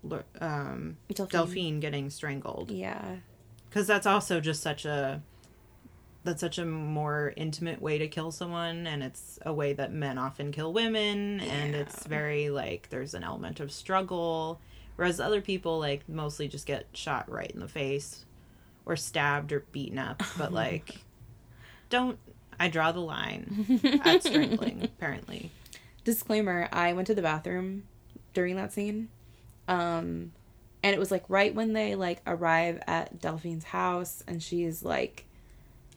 um, 0.41 0.97
Delphine. 1.09 1.29
Delphine 1.29 1.81
getting 1.81 2.11
strangled. 2.11 2.71
Yeah. 2.73 3.17
because 3.69 3.87
that's 3.87 4.07
also 4.07 4.41
just 4.41 4.61
such 4.63 4.85
a 4.85 5.23
that's 6.27 6.41
such 6.41 6.59
a 6.59 6.65
more 6.67 7.33
intimate 7.37 7.81
way 7.81 7.99
to 7.99 8.09
kill 8.09 8.31
someone 8.31 8.87
and 8.87 9.03
it's 9.03 9.39
a 9.47 9.53
way 9.53 9.73
that 9.73 9.93
men 9.93 10.19
often 10.19 10.53
kill 10.53 10.73
women 10.73 11.41
and 11.41 11.75
it's 11.75 12.07
very 12.07 12.51
like 12.51 12.89
there's 12.91 13.15
an 13.15 13.25
element 13.25 13.61
of 13.61 13.73
struggle 13.73 14.61
whereas 14.97 15.21
other 15.21 15.41
people 15.41 15.79
like 15.79 16.07
mostly 16.09 16.49
just 16.49 16.67
get 16.67 16.87
shot 16.93 17.31
right 17.31 17.51
in 17.53 17.61
the 17.61 17.69
face 17.69 18.25
or 18.85 18.97
stabbed 18.97 19.53
or 19.53 19.61
beaten 19.73 19.99
up 19.99 20.23
but 20.37 20.53
like 20.53 20.97
don't 21.89 22.19
i 22.61 22.69
draw 22.69 22.93
the 22.93 23.01
line 23.01 23.81
at 24.05 24.23
strangling 24.23 24.83
apparently. 24.85 25.51
Disclaimer: 26.07 26.69
I 26.73 26.93
went 26.93 27.09
to 27.09 27.17
the 27.17 27.23
bathroom 27.23 27.83
during 28.33 28.55
that 28.55 28.73
scene, 28.73 29.09
um, 29.67 30.31
and 30.85 30.95
it 30.95 31.01
was 31.01 31.11
like 31.11 31.25
right 31.29 31.53
when 31.53 31.73
they 31.73 31.97
like 31.97 32.23
arrive 32.27 32.81
at 32.87 33.21
Delphine's 33.21 33.65
house, 33.65 34.23
and 34.29 34.41
she's 34.41 34.85
like, 34.85 35.27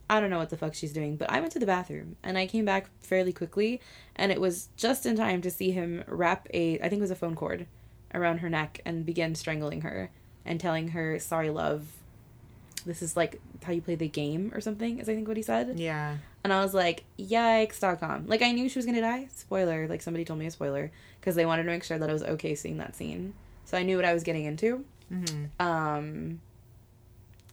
I 0.10 0.20
don't 0.20 0.30
know 0.32 0.40
what 0.40 0.50
the 0.50 0.58
fuck 0.58 0.74
she's 0.74 0.92
doing, 0.94 1.16
but 1.18 1.30
I 1.30 1.40
went 1.40 1.52
to 1.54 1.60
the 1.60 1.66
bathroom 1.66 2.16
and 2.24 2.38
I 2.38 2.48
came 2.48 2.66
back 2.66 2.90
fairly 3.02 3.32
quickly, 3.32 3.80
and 4.16 4.32
it 4.32 4.42
was 4.42 4.70
just 4.76 5.06
in 5.06 5.16
time 5.16 5.42
to 5.44 5.52
see 5.52 5.72
him 5.72 6.04
wrap 6.08 6.48
a 6.54 6.80
I 6.80 6.90
think 6.90 7.00
it 7.00 7.02
was 7.02 7.12
a 7.12 7.16
phone 7.16 7.36
cord 7.36 7.68
around 8.14 8.40
her 8.40 8.50
neck 8.50 8.82
and 8.86 9.06
begin 9.06 9.36
strangling 9.36 9.82
her 9.82 10.10
and 10.46 10.60
telling 10.60 10.90
her, 10.90 11.20
"Sorry, 11.20 11.50
love." 11.50 11.88
This 12.86 13.02
is 13.02 13.16
like 13.18 13.40
how 13.64 13.74
you 13.74 13.82
play 13.82 13.96
the 13.96 14.08
game 14.08 14.52
or 14.56 14.62
something, 14.62 15.00
is 15.00 15.10
I 15.10 15.14
think 15.14 15.28
what 15.28 15.36
he 15.38 15.44
said. 15.44 15.78
yeah 15.78 16.16
And 16.46 16.54
I 16.54 16.64
was 16.64 16.74
like, 16.74 17.04
yikes.com. 17.20 18.28
Like, 18.28 18.42
I 18.42 18.54
knew 18.54 18.70
she 18.70 18.80
was 18.80 18.86
going 18.86 18.96
to 18.96 19.02
die. 19.02 19.28
Spoiler. 19.36 19.86
Like, 19.90 20.02
somebody 20.02 20.24
told 20.24 20.40
me 20.40 20.46
a 20.46 20.52
spoiler. 20.52 20.90
Because 21.20 21.36
they 21.36 21.46
wanted 21.46 21.64
to 21.64 21.70
make 21.70 21.84
sure 21.84 21.98
that 21.98 22.10
I 22.10 22.14
was 22.14 22.24
okay 22.24 22.56
seeing 22.56 22.78
that 22.78 22.96
scene. 22.96 23.34
So 23.66 23.78
I 23.78 23.84
knew 23.84 23.98
what 23.98 24.06
I 24.06 24.14
was 24.14 24.24
getting 24.24 24.46
into. 24.46 24.86
hmm 25.10 25.46
Um, 25.60 26.40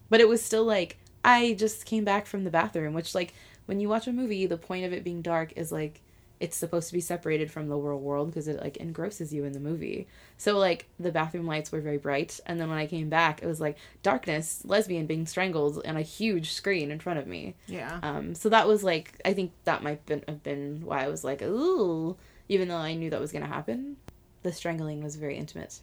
but 0.08 0.20
it 0.20 0.28
was 0.28 0.40
still 0.42 0.64
like, 0.64 0.96
I 1.26 1.54
just 1.54 1.84
came 1.84 2.04
back 2.04 2.26
from 2.26 2.44
the 2.44 2.50
bathroom, 2.50 2.94
which, 2.94 3.14
like, 3.14 3.34
when 3.66 3.80
you 3.80 3.88
watch 3.88 4.06
a 4.06 4.12
movie, 4.12 4.46
the 4.46 4.56
point 4.56 4.84
of 4.84 4.92
it 4.92 5.04
being 5.04 5.22
dark 5.22 5.52
is, 5.56 5.72
like, 5.72 6.00
it's 6.38 6.56
supposed 6.56 6.88
to 6.88 6.94
be 6.94 7.00
separated 7.00 7.50
from 7.50 7.68
the 7.68 7.76
real 7.76 7.98
world 7.98 8.28
because 8.28 8.46
it 8.46 8.60
like 8.60 8.76
engrosses 8.76 9.32
you 9.32 9.44
in 9.44 9.52
the 9.52 9.60
movie. 9.60 10.06
So 10.36 10.58
like 10.58 10.86
the 11.00 11.10
bathroom 11.10 11.46
lights 11.46 11.72
were 11.72 11.80
very 11.80 11.96
bright, 11.96 12.40
and 12.46 12.60
then 12.60 12.68
when 12.68 12.78
I 12.78 12.86
came 12.86 13.08
back, 13.08 13.42
it 13.42 13.46
was 13.46 13.60
like 13.60 13.78
darkness, 14.02 14.62
lesbian 14.64 15.06
being 15.06 15.26
strangled, 15.26 15.80
and 15.84 15.96
a 15.96 16.02
huge 16.02 16.52
screen 16.52 16.90
in 16.90 17.00
front 17.00 17.18
of 17.18 17.26
me. 17.26 17.54
Yeah. 17.66 18.00
Um, 18.02 18.34
so 18.34 18.48
that 18.50 18.68
was 18.68 18.84
like 18.84 19.20
I 19.24 19.32
think 19.32 19.52
that 19.64 19.82
might 19.82 20.04
been, 20.06 20.24
have 20.28 20.42
been 20.42 20.82
why 20.84 21.04
I 21.04 21.08
was 21.08 21.24
like 21.24 21.42
ooh, 21.42 22.16
even 22.48 22.68
though 22.68 22.76
I 22.76 22.94
knew 22.94 23.10
that 23.10 23.20
was 23.20 23.32
gonna 23.32 23.46
happen. 23.46 23.96
The 24.42 24.52
strangling 24.52 25.02
was 25.02 25.16
very 25.16 25.36
intimate, 25.36 25.80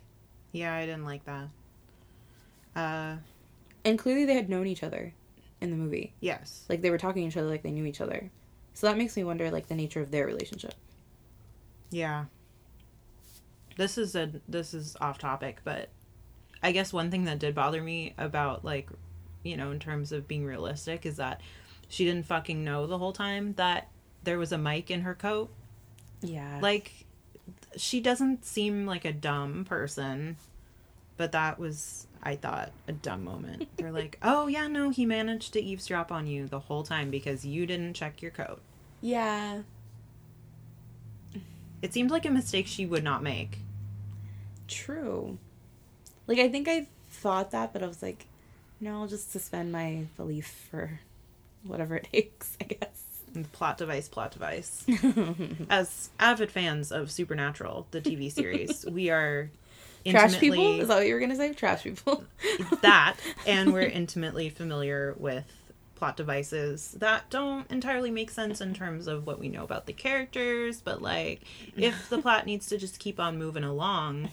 Yeah, 0.54 0.74
I 0.74 0.86
didn't 0.86 1.04
like 1.04 1.26
that. 1.26 1.50
Uh, 2.76 3.18
and 3.84 4.00
clearly 4.00 4.24
they 4.24 4.36
had 4.36 4.50
known 4.50 4.68
each 4.68 4.84
other 4.84 5.14
in 5.64 5.72
the 5.72 5.78
movie. 5.78 6.14
yes. 6.20 6.66
Like 6.70 6.82
they 6.82 6.90
were 6.92 6.98
talking 6.98 7.24
to 7.24 7.28
each 7.28 7.38
other 7.38 7.48
like 7.48 7.64
they 7.64 7.72
knew 7.72 7.86
each 7.86 8.02
other. 8.02 8.30
So 8.74 8.88
that 8.88 8.98
makes 8.98 9.16
me 9.16 9.24
wonder 9.24 9.50
like 9.50 9.68
the 9.68 9.76
nature 9.76 10.02
of 10.02 10.12
their 10.12 10.26
relationship. 10.26 10.74
Yeah. 11.90 12.26
This 13.78 13.98
is 13.98 14.16
a 14.16 14.32
this 14.48 14.74
is 14.74 14.96
off 15.02 15.18
topic, 15.18 15.62
but 15.64 15.90
I 16.62 16.72
guess 16.72 16.94
one 16.94 17.10
thing 17.10 17.26
that 17.26 17.40
did 17.40 17.56
bother 17.56 17.82
me 17.82 18.14
about 18.18 18.64
like, 18.64 18.90
you 19.44 19.58
know, 19.58 19.72
in 19.72 19.80
terms 19.80 20.12
of 20.12 20.28
being 20.28 20.46
realistic 20.46 21.06
is 21.06 21.18
that 21.18 21.42
she 21.88 22.06
didn't 22.06 22.26
fucking 22.26 22.64
know 22.64 22.88
the 22.88 22.98
whole 22.98 23.14
time 23.14 23.54
that 23.54 23.90
there 24.24 24.38
was 24.38 24.52
a 24.52 24.58
mic 24.58 24.92
in 24.92 25.02
her 25.02 25.16
coat. 25.16 25.50
Yeah. 26.22 26.60
Like 26.62 27.06
she 27.76 28.00
doesn't 28.00 28.46
seem 28.46 28.86
like 28.86 29.06
a 29.06 29.14
dumb 29.14 29.66
person, 29.66 30.38
but 31.18 31.32
that 31.32 31.60
was 31.60 32.08
I 32.22 32.36
thought 32.36 32.72
a 32.88 32.92
dumb 32.94 33.24
moment. 33.24 33.68
They're 33.78 33.92
like, 33.92 34.18
"Oh 34.24 34.48
yeah, 34.48 34.68
no, 34.68 34.90
he 34.90 35.06
managed 35.06 35.54
to 35.54 35.62
eavesdrop 35.62 36.12
on 36.12 36.28
you 36.28 36.48
the 36.48 36.60
whole 36.60 36.84
time 36.84 37.12
because 37.12 37.46
you 37.46 37.66
didn't 37.66 37.94
check 37.94 38.22
your 38.22 38.32
coat." 38.32 38.62
yeah. 39.02 39.62
It 41.82 41.92
seemed 41.92 42.12
like 42.12 42.26
a 42.26 42.32
mistake 42.32 42.66
she 42.66 42.86
would 42.86 43.04
not 43.04 43.22
make. 43.22 43.58
True. 44.70 45.38
Like 46.28 46.40
I 46.40 46.48
think 46.48 46.70
I 46.70 46.88
thought 47.10 47.52
that, 47.52 47.74
but 47.74 47.84
I 47.84 47.88
was 47.88 48.02
like, 48.02 48.28
no, 48.80 49.02
I'll 49.02 49.08
just 49.08 49.32
suspend 49.32 49.72
my 49.74 50.06
belief 50.16 50.68
for 50.72 51.00
whatever 51.64 51.96
it 51.96 52.08
takes, 52.14 52.58
I 52.62 52.66
guess. 52.66 53.04
Mm, 53.34 53.52
plot 53.52 53.78
device, 53.78 54.08
plot 54.08 54.32
device. 54.32 54.86
As 55.70 56.10
avid 56.20 56.52
fans 56.52 56.92
of 56.92 57.12
Supernatural, 57.12 57.88
the 57.92 58.00
TV 58.00 58.32
series, 58.32 58.86
we 58.90 59.10
are 59.10 59.50
Trash 60.06 60.40
people? 60.40 60.80
Is 60.80 60.88
that 60.88 60.98
what 60.98 61.08
you 61.08 61.14
were 61.14 61.20
gonna 61.20 61.36
say? 61.36 61.54
Trash 61.54 61.84
people. 61.84 62.24
that, 62.82 63.16
and 63.48 63.74
we're 63.74 63.82
intimately 63.82 64.50
familiar 64.50 65.16
with 65.18 65.46
plot 66.04 66.18
devices 66.18 66.92
that 67.00 67.30
don't 67.30 67.70
entirely 67.72 68.12
make 68.12 68.30
sense 68.30 68.60
in 68.60 68.74
terms 68.74 69.08
of 69.08 69.26
what 69.26 69.40
we 69.40 69.48
know 69.48 69.64
about 69.64 69.86
the 69.86 69.94
characters. 69.94 70.82
But 70.82 71.02
like, 71.02 71.42
if 71.78 72.10
the 72.10 72.22
plot 72.22 72.46
needs 72.46 72.68
to 72.68 72.78
just 72.78 73.00
keep 73.00 73.22
on 73.22 73.38
moving 73.38 73.64
along, 73.64 74.30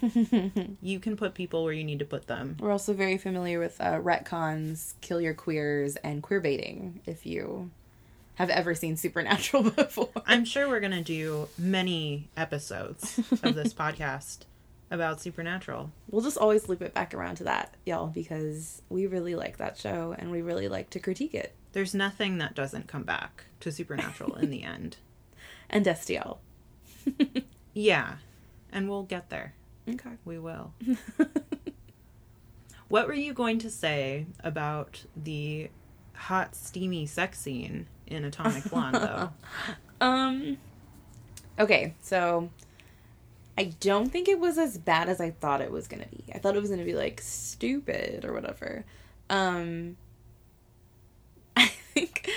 you 0.83 0.98
can 0.98 1.16
put 1.16 1.35
people 1.35 1.62
where 1.62 1.72
you 1.72 1.85
need 1.85 2.00
to 2.00 2.04
put 2.04 2.26
them. 2.26 2.56
We're 2.59 2.72
also 2.72 2.92
very 2.92 3.18
familiar 3.18 3.61
with 3.61 3.80
uh, 3.80 4.00
retcons, 4.00 4.94
kill 5.00 5.20
your 5.20 5.35
queers, 5.35 5.94
and 5.96 6.24
queer 6.24 6.40
baiting. 6.40 7.02
If 7.06 7.24
you 7.24 7.70
have 8.35 8.50
ever 8.50 8.74
seen 8.74 8.96
Supernatural 8.96 9.70
before, 9.70 10.11
I'm 10.26 10.44
sure 10.44 10.68
we're 10.68 10.80
gonna 10.80 11.04
do 11.04 11.48
many 11.56 12.30
episodes 12.37 13.20
of 13.44 13.54
this 13.54 13.72
podcast 13.72 14.38
about 14.90 15.20
Supernatural. 15.20 15.92
we'll 16.11 16.22
just 16.22 16.38
always 16.38 16.68
loop 16.68 16.83
it 16.83 16.94
back 16.94 17.14
around 17.14 17.37
to 17.37 17.44
that, 17.44 17.74
y'all, 17.87 18.09
because 18.09 18.83
we 18.88 19.07
really 19.07 19.35
like 19.35 19.59
that 19.59 19.79
show 19.79 20.14
and 20.18 20.31
we 20.31 20.42
really 20.42 20.68
like 20.68 20.90
to 20.90 20.98
critique 20.98 21.35
it. 21.35 21.55
There's 21.72 21.94
nothing 21.94 22.38
that 22.38 22.55
doesn't 22.55 22.88
come 22.88 23.05
back 23.05 23.44
to 23.61 23.70
Supernatural 23.70 24.35
in 24.37 24.50
the 24.50 24.62
end. 24.64 24.96
And 25.68 25.87
Destiel. 25.87 26.38
Yeah, 27.72 28.16
and 28.72 28.88
we'll 28.88 29.05
get 29.05 29.31
there. 29.31 29.55
Okay. 29.88 30.11
We 30.24 30.38
will. 30.38 30.72
what 32.88 33.07
were 33.07 33.14
you 33.14 33.33
going 33.33 33.59
to 33.61 33.70
say 33.70 34.26
about 34.42 35.05
the 35.16 35.70
hot, 36.14 36.55
steamy 36.55 37.07
sex 37.07 37.38
scene 37.38 37.87
in 38.07 38.24
Atomic 38.24 38.64
Blonde, 38.64 38.96
though? 38.96 39.31
Um. 40.00 40.59
Okay, 41.59 41.94
so 42.00 42.50
I 43.60 43.64
don't 43.78 44.10
think 44.10 44.26
it 44.26 44.40
was 44.40 44.56
as 44.56 44.78
bad 44.78 45.10
as 45.10 45.20
I 45.20 45.32
thought 45.32 45.60
it 45.60 45.70
was 45.70 45.86
gonna 45.86 46.06
be. 46.06 46.24
I 46.34 46.38
thought 46.38 46.56
it 46.56 46.62
was 46.62 46.70
gonna 46.70 46.82
be 46.82 46.94
like 46.94 47.20
stupid 47.20 48.24
or 48.24 48.32
whatever. 48.32 48.86
Um. 49.28 49.98
I 51.56 51.66
think 51.66 52.30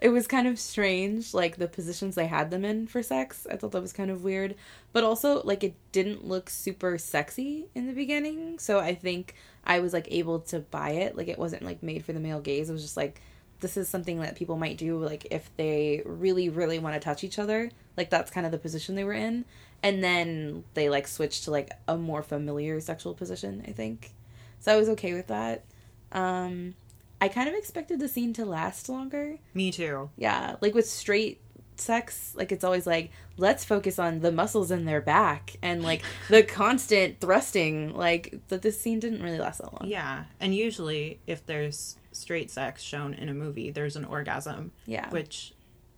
it 0.00 0.08
was 0.08 0.26
kind 0.26 0.48
of 0.48 0.58
strange, 0.58 1.34
like 1.34 1.56
the 1.56 1.68
positions 1.68 2.14
they 2.14 2.28
had 2.28 2.50
them 2.50 2.64
in 2.64 2.86
for 2.86 3.02
sex. 3.02 3.46
I 3.50 3.56
thought 3.56 3.72
that 3.72 3.82
was 3.82 3.92
kind 3.92 4.10
of 4.10 4.24
weird, 4.24 4.54
but 4.94 5.04
also 5.04 5.42
like 5.42 5.62
it 5.62 5.74
didn't 5.92 6.24
look 6.24 6.48
super 6.48 6.96
sexy 6.96 7.66
in 7.74 7.86
the 7.86 7.92
beginning. 7.92 8.58
So 8.58 8.80
I 8.80 8.94
think 8.94 9.34
I 9.62 9.80
was 9.80 9.92
like 9.92 10.08
able 10.10 10.40
to 10.40 10.60
buy 10.60 10.92
it. 10.92 11.14
Like 11.14 11.28
it 11.28 11.38
wasn't 11.38 11.62
like 11.62 11.82
made 11.82 12.06
for 12.06 12.14
the 12.14 12.20
male 12.20 12.40
gaze. 12.40 12.70
It 12.70 12.72
was 12.72 12.80
just 12.80 12.96
like 12.96 13.20
this 13.60 13.76
is 13.76 13.88
something 13.88 14.20
that 14.20 14.36
people 14.36 14.56
might 14.56 14.76
do 14.78 14.98
like 14.98 15.26
if 15.30 15.50
they 15.56 16.02
really 16.04 16.48
really 16.48 16.78
want 16.78 16.94
to 16.94 17.00
touch 17.00 17.22
each 17.24 17.38
other 17.38 17.70
like 17.96 18.10
that's 18.10 18.30
kind 18.30 18.46
of 18.46 18.52
the 18.52 18.58
position 18.58 18.94
they 18.94 19.04
were 19.04 19.12
in. 19.12 19.44
And 19.82 20.04
then 20.04 20.64
they 20.74 20.88
like 20.90 21.06
switched 21.08 21.44
to 21.44 21.50
like 21.50 21.70
a 21.88 21.96
more 21.96 22.22
familiar 22.22 22.80
sexual 22.80 23.14
position 23.14 23.64
i 23.68 23.72
think. 23.72 24.12
So 24.60 24.72
i 24.72 24.76
was 24.76 24.88
okay 24.90 25.12
with 25.14 25.28
that. 25.28 25.64
Um 26.12 26.74
i 27.20 27.28
kind 27.28 27.48
of 27.48 27.54
expected 27.54 28.00
the 28.00 28.08
scene 28.08 28.32
to 28.34 28.44
last 28.44 28.88
longer. 28.88 29.38
Me 29.54 29.70
too. 29.70 30.10
yeah 30.16 30.56
like 30.60 30.74
with 30.74 30.88
straight 30.88 31.40
sex 31.76 32.34
like 32.36 32.52
it's 32.52 32.62
always 32.62 32.86
like 32.86 33.10
let's 33.38 33.64
focus 33.64 33.98
on 33.98 34.20
the 34.20 34.30
muscles 34.30 34.70
in 34.70 34.84
their 34.84 35.00
back 35.00 35.56
and 35.62 35.82
like 35.82 36.02
the 36.28 36.42
constant 36.42 37.18
thrusting 37.20 37.94
like 37.94 38.38
that 38.48 38.60
this 38.60 38.78
scene 38.78 39.00
didn't 39.00 39.22
really 39.22 39.38
last 39.38 39.58
that 39.62 39.72
long. 39.72 39.90
Yeah, 39.90 40.24
and 40.40 40.54
usually 40.54 41.20
if 41.26 41.44
there's 41.46 41.96
straight 42.12 42.50
sex 42.50 42.82
shown 42.82 43.14
in 43.14 43.28
a 43.28 43.34
movie, 43.34 43.70
there's 43.70 43.96
an 43.96 44.04
orgasm, 44.04 44.72
yeah 44.86 45.08
which 45.10 45.52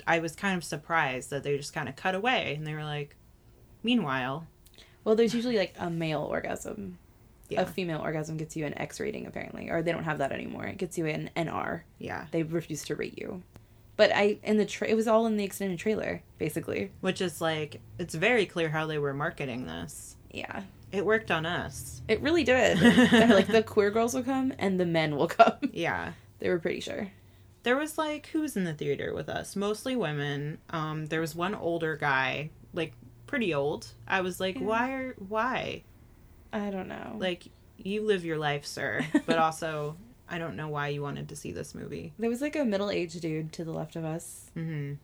I 0.07 0.19
was 0.19 0.35
kind 0.35 0.57
of 0.57 0.65
surprised 0.65 1.31
that 1.31 1.43
they 1.45 1.57
just 1.57 1.73
kind 1.73 1.89
of 1.89 1.97
cut 1.97 2.15
away 2.15 2.55
and 2.57 2.67
they 2.67 2.75
were 2.75 2.85
like, 2.85 3.17
meanwhile, 3.83 4.47
well 5.05 5.15
there's 5.15 5.35
usually 5.35 5.57
like 5.59 5.75
a 5.79 5.91
male 5.91 6.23
orgasm 6.23 6.99
yeah, 7.49 7.63
a 7.63 7.67
female 7.67 8.01
orgasm 8.01 8.37
gets 8.39 8.57
you 8.57 8.65
an 8.65 8.77
X 8.79 8.99
rating 8.99 9.27
apparently, 9.27 9.69
or 9.69 9.83
they 9.83 9.93
don't 9.93 10.05
have 10.05 10.19
that 10.19 10.33
anymore. 10.33 10.65
It 10.65 10.79
gets 10.79 10.97
you 10.97 11.05
an 11.07 11.29
NR. 11.37 11.83
yeah, 11.99 12.27
They 12.31 12.43
refuse 12.45 12.83
to 12.85 12.97
rate 12.97 13.19
you. 13.19 13.43
But 13.97 14.11
I 14.15 14.39
in 14.43 14.57
the 14.57 14.65
tra- 14.65 14.89
it 14.89 14.95
was 14.95 15.07
all 15.07 15.27
in 15.27 15.37
the 15.37 15.45
extended 15.45 15.79
trailer 15.79 16.23
basically. 16.39 16.91
which 17.03 17.21
is 17.21 17.41
like, 17.43 17.81
it's 17.99 18.15
very 18.15 18.47
clear 18.47 18.71
how 18.71 18.87
they 18.87 18.97
were 18.99 19.13
marketing 19.13 19.67
this. 19.67 20.17
Yeah, 20.31 20.63
It 20.93 21.05
worked 21.07 21.31
on 21.31 21.47
us. 21.47 22.03
it 22.09 22.21
really 22.21 22.45
did. 22.45 22.79
Like 23.31 23.47
the 23.49 23.63
queer 23.63 23.91
girls 23.91 24.15
will 24.15 24.23
come 24.23 24.53
and 24.59 24.79
the 24.79 24.87
men 24.87 25.17
will 25.17 25.29
come. 25.29 25.55
Yeah. 25.73 26.13
They 26.39 26.49
were 26.51 26.59
pretty 26.59 26.81
sure. 26.81 27.11
there 27.63 27.77
was 27.77 27.97
like 27.99 28.27
who's 28.29 28.57
in 28.57 28.65
the 28.65 28.75
theater 28.75 29.15
with 29.15 29.29
us 29.29 29.55
mostly 29.57 29.95
women 29.97 30.59
um 30.71 31.07
there 31.07 31.21
was 31.21 31.35
one 31.35 31.55
older 31.55 31.97
guy 31.97 32.51
like 32.75 32.93
pretty 33.29 33.55
old 33.55 33.87
i 34.09 34.21
was 34.21 34.41
like 34.41 34.57
Yeah. 34.57 34.67
why 34.67 34.91
are 34.93 35.15
why 35.29 35.85
I 36.53 36.71
don't 36.71 36.89
know. 36.89 37.17
like 37.19 37.45
you 37.79 38.03
live 38.05 38.25
your 38.25 38.37
life 38.39 38.67
sir 38.67 39.07
but 39.27 39.39
also 39.39 39.97
i 40.29 40.39
don't 40.39 40.57
know 40.57 40.69
why 40.69 40.89
you 40.89 41.01
wanted 41.03 41.29
to 41.29 41.37
see 41.37 41.53
this 41.53 41.73
movie 41.75 42.13
there 42.19 42.29
was 42.29 42.41
like 42.43 42.57
a 42.57 42.65
middle 42.65 42.91
aged 42.91 43.21
dude 43.23 43.53
to 43.53 43.65
the 43.65 43.73
left 43.73 43.95
of 43.95 44.05
us. 44.05 44.51
hmm 44.55 44.95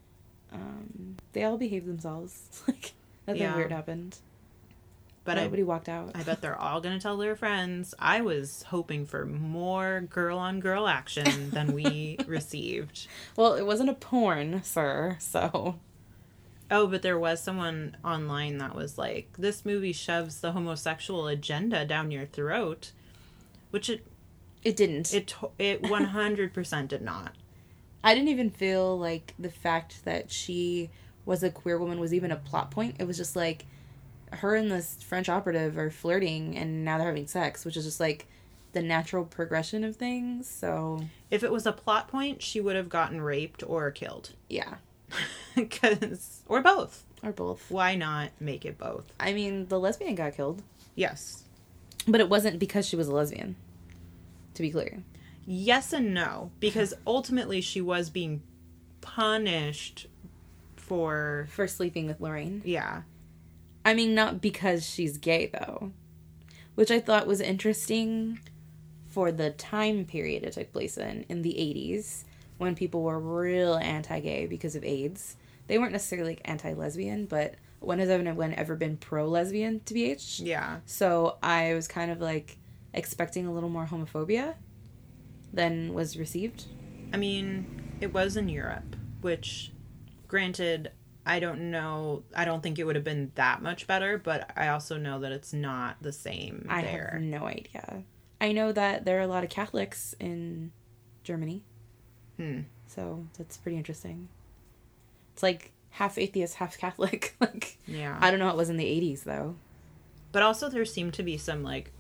Um, 0.53 1.17
they 1.33 1.45
all 1.45 1.59
behaved 1.59 1.87
themselves. 1.87 2.63
like 2.67 2.93
nothing 3.29 3.43
Yeah. 3.43 3.55
weird 3.57 3.71
happened. 3.73 4.17
But 5.29 5.39
I, 5.39 5.63
walked 5.63 5.89
out. 5.89 6.13
I 6.15 6.23
bet 6.23 6.41
they're 6.41 6.59
all 6.59 6.81
gonna 6.81 7.01
tell 7.01 7.17
their 7.17 7.37
friends 7.37 7.95
i 7.99 8.21
was 8.21 8.65
hoping 8.65 9.07
for 9.07 9.27
more 9.27 10.03
girl 10.03 10.39
on 10.39 10.61
girl 10.61 10.87
action 10.87 11.51
than 11.51 11.73
we 11.73 12.19
received 12.27 13.07
well, 13.37 13.55
it 13.55 13.67
wasn't 13.67 13.91
a 13.91 13.95
porn, 13.95 14.63
sir. 14.63 15.17
So 15.21 15.77
oh 16.71 16.87
but 16.87 17.03
there 17.03 17.19
was 17.19 17.43
someone 17.43 17.97
online 18.05 18.59
that 18.59 18.75
was 18.75 18.99
like 18.99 19.29
this 19.39 19.65
movie 19.65 19.93
shoves 19.93 20.41
the 20.41 20.53
homosexual 20.53 21.27
agenda 21.27 21.85
down 21.85 22.11
your 22.11 22.27
throat 22.27 22.93
which 23.71 23.89
it 23.89 24.05
it 24.65 24.77
didn't. 24.77 25.15
It 25.15 25.35
it 25.59 25.83
one 25.83 26.05
hundred 26.05 26.53
percent 26.53 26.91
did 26.91 27.03
not. 27.03 27.35
I 28.03 28.15
didn't 28.15 28.29
even 28.29 28.51
feel 28.51 28.99
like 28.99 29.35
the 29.39 29.51
fact 29.51 30.05
that 30.05 30.31
she 30.31 30.91
was 31.25 31.43
a 31.43 31.51
queer 31.51 31.79
woman 31.79 32.01
was 32.01 32.15
even 32.15 32.31
a 32.31 32.37
plot 32.37 32.71
point. 32.71 32.97
It 32.99 33.07
was 33.07 33.17
just 33.17 33.37
like 33.37 33.67
her 34.33 34.55
and 34.55 34.71
this 34.71 34.97
French 35.03 35.29
operative 35.29 35.79
are 35.79 35.91
flirting 35.91 36.57
and 36.57 36.85
now 36.85 36.99
they're 36.99 37.07
having 37.07 37.27
sex, 37.27 37.65
which 37.65 37.77
is 37.77 37.85
just 37.85 38.01
like 38.01 38.27
the 38.73 38.83
natural 38.83 39.25
progression 39.25 39.83
of 39.85 39.97
things. 39.97 40.49
So, 40.49 41.05
If 41.31 41.43
it 41.43 41.51
was 41.51 41.67
a 41.67 41.73
plot 41.73 42.09
point, 42.09 42.43
she 42.43 42.61
would 42.61 42.77
have 42.77 42.89
gotten 42.89 43.21
raped 43.21 43.63
or 43.67 43.91
killed, 43.91 44.31
yeah, 44.49 44.75
because 45.57 46.43
or 46.47 46.61
both. 46.63 47.05
or 47.23 47.33
both. 47.33 47.71
Why 47.71 47.95
not 47.95 48.31
make 48.41 48.65
it 48.65 48.77
both? 48.79 49.05
I 49.19 49.33
mean, 49.33 49.67
the 49.69 49.79
lesbian 49.81 50.15
got 50.15 50.35
killed, 50.37 50.63
Yes, 50.95 51.45
but 52.07 52.21
it 52.21 52.29
wasn't 52.29 52.59
because 52.59 52.87
she 52.87 52.97
was 52.97 53.09
a 53.09 53.13
lesbian. 53.15 53.57
To 54.55 54.63
be 54.63 54.71
clear. 54.71 55.03
yes, 55.47 55.93
and 55.93 56.13
no, 56.13 56.51
because 56.61 56.93
ultimately 57.07 57.61
she 57.61 57.81
was 57.81 58.11
being 58.11 58.43
punished 59.01 60.07
for 60.77 61.47
for 61.51 61.67
sleeping 61.67 62.07
with 62.07 62.21
Lorraine. 62.21 62.61
yeah. 62.65 63.03
I 63.89 63.95
mean, 63.95 64.15
not 64.15 64.43
because 64.43 64.87
she's 64.87 65.17
gay, 65.17 65.47
though. 65.47 65.93
Which 66.75 66.91
I 66.91 67.01
thought 67.01 67.27
was 67.27 67.41
interesting 67.41 68.39
for 69.07 69.33
the 69.33 69.49
time 69.49 70.05
period 70.05 70.45
it 70.45 70.53
took 70.53 70.75
place 70.75 70.99
in, 70.99 71.25
in 71.31 71.41
the 71.41 71.55
80s, 71.55 72.25
when 72.59 72.75
people 72.75 73.03
were 73.03 73.19
real 73.19 73.77
anti 73.77 74.21
gay 74.21 74.45
because 74.45 74.77
of 74.77 74.85
AIDS. 74.85 75.37
They 75.69 75.79
weren't 75.79 75.93
necessarily 75.93 76.33
like 76.33 76.43
anti 76.45 76.75
lesbian, 76.75 77.25
but 77.25 77.55
when 77.81 77.99
has 77.99 78.11
anyone 78.11 78.53
ever 78.53 78.77
been 78.77 78.99
pro 78.99 79.27
lesbian, 79.27 79.81
to 79.87 79.95
BH? 79.95 80.45
Yeah. 80.45 80.81
So 80.85 81.39
I 81.43 81.73
was 81.73 81.89
kind 81.89 82.11
of 82.11 82.21
like 82.21 82.59
expecting 82.93 83.47
a 83.47 83.55
little 83.55 83.71
more 83.71 83.87
homophobia 83.87 84.57
than 85.51 85.95
was 85.95 86.19
received. 86.19 86.67
I 87.15 87.17
mean, 87.17 87.97
it 88.03 88.13
was 88.13 88.37
in 88.37 88.51
Europe, 88.51 88.97
which, 89.23 89.73
granted, 90.27 90.91
I 91.29 91.41
don't 91.41 91.71
know. 91.71 92.23
I 92.35 92.45
don't 92.47 92.63
think 92.63 92.79
it 92.79 92.85
would 92.85 92.97
have 92.97 93.05
been 93.05 93.31
that 93.35 93.63
much 93.63 93.87
better, 93.87 94.17
but 94.17 94.51
I 94.57 94.69
also 94.69 94.97
know 94.97 95.21
that 95.21 95.31
it's 95.31 95.53
not 95.53 95.99
the 96.01 96.11
same 96.13 96.67
I 96.71 96.81
there. 96.83 97.11
have 97.13 97.23
no 97.23 97.45
idea. 97.45 98.03
I 98.41 98.53
know 98.53 98.73
that 98.73 99.05
there 99.05 99.19
are 99.19 99.23
a 99.23 99.27
lot 99.29 99.45
of 99.45 99.51
Catholics 99.51 100.15
in 100.19 100.73
Germany. 101.25 101.63
Hmm. 102.39 102.61
So 102.87 103.27
that's 103.37 103.59
pretty 103.59 103.77
interesting. 103.77 104.29
It's 105.35 105.43
like 105.43 105.73
half 105.91 106.17
atheist, 106.17 106.55
half 106.55 106.79
Catholic. 106.79 107.37
like 107.41 107.79
Yeah. 107.87 108.17
I 108.21 108.31
don't 108.31 108.41
know 108.41 108.47
how 108.47 108.53
it 108.55 108.57
was 108.57 108.71
in 108.71 108.79
the 108.79 108.85
80s 108.85 109.25
though. 109.25 109.57
But 110.33 110.43
also, 110.43 110.69
there 110.69 110.85
seemed 110.85 111.15
to 111.15 111.23
be 111.23 111.37
some 111.37 111.63
like 111.63 111.93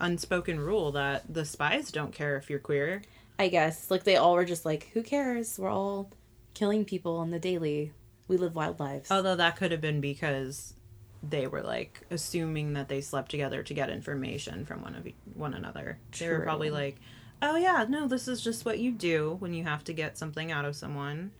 unspoken 0.00 0.58
rule 0.58 0.92
that 0.92 1.32
the 1.32 1.44
spies 1.44 1.90
don't 1.92 2.12
care 2.12 2.36
if 2.36 2.48
you're 2.48 2.58
queer. 2.58 3.02
I 3.38 3.48
guess 3.48 3.90
like 3.90 4.04
they 4.04 4.16
all 4.16 4.34
were 4.34 4.44
just 4.44 4.64
like 4.64 4.90
who 4.94 5.02
cares? 5.02 5.58
We're 5.58 5.70
all 5.70 6.10
killing 6.54 6.84
people 6.84 7.16
on 7.16 7.30
the 7.30 7.38
daily. 7.38 7.92
We 8.28 8.36
live 8.36 8.54
wild 8.54 8.80
lives. 8.80 9.10
Although 9.10 9.36
that 9.36 9.56
could 9.56 9.70
have 9.70 9.80
been 9.80 10.00
because 10.00 10.74
they 11.22 11.46
were 11.46 11.62
like 11.62 12.02
assuming 12.10 12.74
that 12.74 12.88
they 12.88 13.00
slept 13.00 13.30
together 13.30 13.62
to 13.62 13.74
get 13.74 13.90
information 13.90 14.64
from 14.64 14.82
one 14.82 14.94
of 14.94 15.06
one 15.34 15.54
another. 15.54 15.98
They 16.18 16.28
were 16.28 16.40
probably 16.40 16.70
like, 16.70 16.96
"Oh 17.42 17.56
yeah, 17.56 17.86
no, 17.88 18.06
this 18.06 18.28
is 18.28 18.42
just 18.42 18.64
what 18.64 18.78
you 18.78 18.92
do 18.92 19.36
when 19.40 19.54
you 19.54 19.64
have 19.64 19.84
to 19.84 19.92
get 19.92 20.18
something 20.18 20.52
out 20.52 20.64
of 20.64 20.76
someone." 20.76 21.32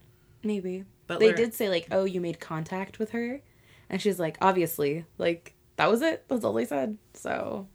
Maybe. 0.43 0.85
But 1.07 1.19
they 1.19 1.33
did 1.33 1.53
say 1.53 1.69
like, 1.69 1.87
"Oh, 1.91 2.05
you 2.05 2.21
made 2.21 2.39
contact 2.39 2.99
with 2.99 3.11
her." 3.11 3.41
And 3.89 4.01
she's 4.01 4.19
like, 4.19 4.37
"Obviously." 4.41 5.05
Like 5.17 5.53
that 5.77 5.89
was 5.89 6.01
it. 6.01 6.25
That's 6.27 6.43
all 6.43 6.53
they 6.53 6.65
said. 6.65 6.97
So, 7.13 7.67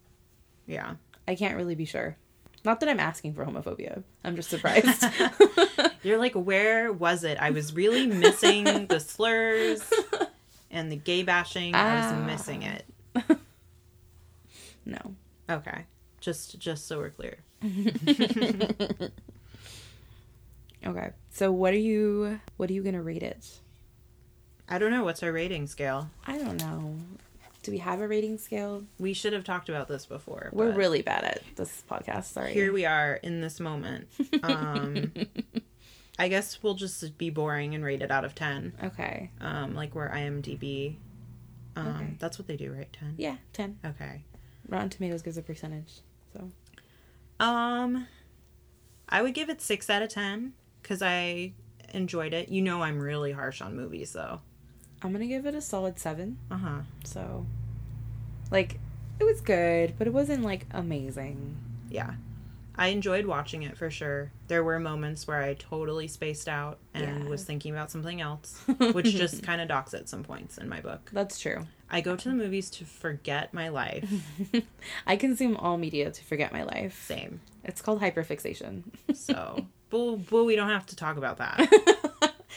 Yeah. 0.67 0.95
I 1.27 1.35
can't 1.35 1.55
really 1.55 1.75
be 1.75 1.85
sure. 1.85 2.17
Not 2.63 2.79
that 2.79 2.89
I'm 2.89 2.99
asking 2.99 3.33
for 3.33 3.45
homophobia. 3.45 4.03
I'm 4.23 4.35
just 4.35 4.49
surprised. 4.49 5.03
You're 6.03 6.17
like, 6.19 6.33
"Where 6.33 6.91
was 6.93 7.23
it? 7.23 7.37
I 7.39 7.49
was 7.51 7.73
really 7.73 8.05
missing 8.07 8.85
the 8.87 8.99
slurs 8.99 9.81
and 10.69 10.91
the 10.91 10.95
gay 10.95 11.23
bashing. 11.23 11.73
I 11.75 11.79
Ah. 12.01 12.11
was 12.17 12.25
missing 12.27 12.63
it." 12.63 12.85
no. 14.85 15.15
Okay. 15.49 15.85
Just 16.19 16.59
just 16.59 16.87
so 16.87 16.97
we're 16.99 17.09
clear. 17.09 17.37
Okay. 20.83 21.11
So 21.29 21.51
what 21.51 21.73
are 21.73 21.77
you 21.77 22.39
what 22.57 22.69
are 22.69 22.73
you 22.73 22.81
going 22.81 22.95
to 22.95 23.01
rate 23.03 23.21
it? 23.23 23.47
I 24.67 24.79
don't 24.79 24.89
know 24.89 25.03
what's 25.03 25.21
our 25.21 25.31
rating 25.31 25.67
scale. 25.67 26.09
I 26.25 26.37
don't 26.39 26.57
know. 26.57 26.95
Do 27.63 27.71
we 27.71 27.77
have 27.77 28.01
a 28.01 28.07
rating 28.07 28.37
scale? 28.39 28.83
We 28.97 29.13
should 29.13 29.33
have 29.33 29.43
talked 29.43 29.69
about 29.69 29.87
this 29.87 30.05
before. 30.07 30.49
We're 30.51 30.71
really 30.71 31.01
bad 31.03 31.23
at 31.23 31.43
this 31.55 31.83
podcast. 31.89 32.25
Sorry. 32.25 32.53
here 32.53 32.73
we 32.73 32.85
are 32.85 33.15
in 33.15 33.41
this 33.41 33.59
moment. 33.59 34.07
Um, 34.43 35.11
I 36.17 36.27
guess 36.27 36.61
we'll 36.63 36.73
just 36.75 37.17
be 37.17 37.29
boring 37.29 37.73
and 37.75 37.83
rate 37.83 38.01
it 38.01 38.11
out 38.11 38.25
of 38.25 38.33
ten. 38.35 38.73
okay. 38.83 39.29
Um, 39.39 39.75
like 39.75 39.93
where 39.95 40.09
IMDb. 40.13 40.95
Um, 41.75 41.87
Okay. 41.87 42.13
that's 42.19 42.37
what 42.39 42.47
they 42.47 42.57
do, 42.57 42.71
right? 42.73 42.91
Ten. 42.91 43.13
Yeah, 43.17 43.37
10. 43.53 43.79
Okay. 43.85 44.23
Rotten 44.67 44.89
Tomatoes 44.89 45.21
gives 45.21 45.37
a 45.37 45.41
percentage. 45.41 45.99
So, 46.33 46.49
Um, 47.39 48.07
I 49.09 49.21
would 49.21 49.33
give 49.33 49.49
it 49.49 49.61
six 49.61 49.89
out 49.89 50.01
of 50.01 50.09
ten 50.09 50.53
because 50.81 51.01
I 51.01 51.53
enjoyed 51.93 52.33
it. 52.33 52.49
You 52.49 52.61
know, 52.61 52.81
I'm 52.81 52.99
really 52.99 53.31
harsh 53.31 53.61
on 53.61 53.75
movies, 53.75 54.13
though. 54.13 54.41
I'm 55.03 55.11
going 55.11 55.21
to 55.21 55.27
give 55.27 55.45
it 55.45 55.55
a 55.55 55.61
solid 55.61 55.97
7. 55.99 56.37
Uh 56.51 56.57
huh. 56.57 56.77
So, 57.03 57.45
like 58.51 58.79
it 59.19 59.23
was 59.23 59.41
good, 59.41 59.93
but 59.97 60.07
it 60.07 60.13
wasn't 60.13 60.43
like 60.43 60.65
amazing. 60.71 61.55
Yeah. 61.89 62.11
I 62.75 62.87
enjoyed 62.87 63.25
watching 63.25 63.63
it 63.63 63.77
for 63.77 63.91
sure. 63.91 64.31
There 64.47 64.63
were 64.63 64.79
moments 64.79 65.27
where 65.27 65.43
I 65.43 65.53
totally 65.55 66.07
spaced 66.07 66.47
out 66.47 66.79
and 66.93 67.23
Yeah. 67.25 67.29
was 67.29 67.43
thinking 67.43 67.73
about 67.73 67.91
something 67.91 68.21
else, 68.21 68.59
which 68.93 69.11
just 69.11 69.43
kind 69.43 69.61
of 69.61 69.67
docks 69.67 69.93
at 69.93 70.07
some 70.09 70.23
points 70.23 70.57
in 70.57 70.69
my 70.69 70.79
book. 70.79 71.09
That's 71.13 71.37
true. 71.39 71.67
I 71.89 71.99
go 72.01 72.15
to 72.15 72.29
the 72.29 72.33
movies 72.33 72.69
to 72.71 72.85
forget 72.85 73.53
my 73.53 73.67
life. 73.69 74.09
I 75.07 75.17
consume 75.17 75.57
all 75.57 75.77
media 75.77 76.09
to 76.11 76.23
forget 76.23 76.53
my 76.53 76.63
life. 76.63 77.03
Same. 77.05 77.41
It's 77.65 77.81
called 77.81 78.01
hyperfixation. 78.01 78.83
So, 79.13 79.65
but, 79.89 80.15
but 80.29 80.45
we 80.45 80.55
don't 80.55 80.69
have 80.69 80.85
to 80.87 80.95
talk 80.95 81.17
about 81.17 81.37
that. 81.39 81.69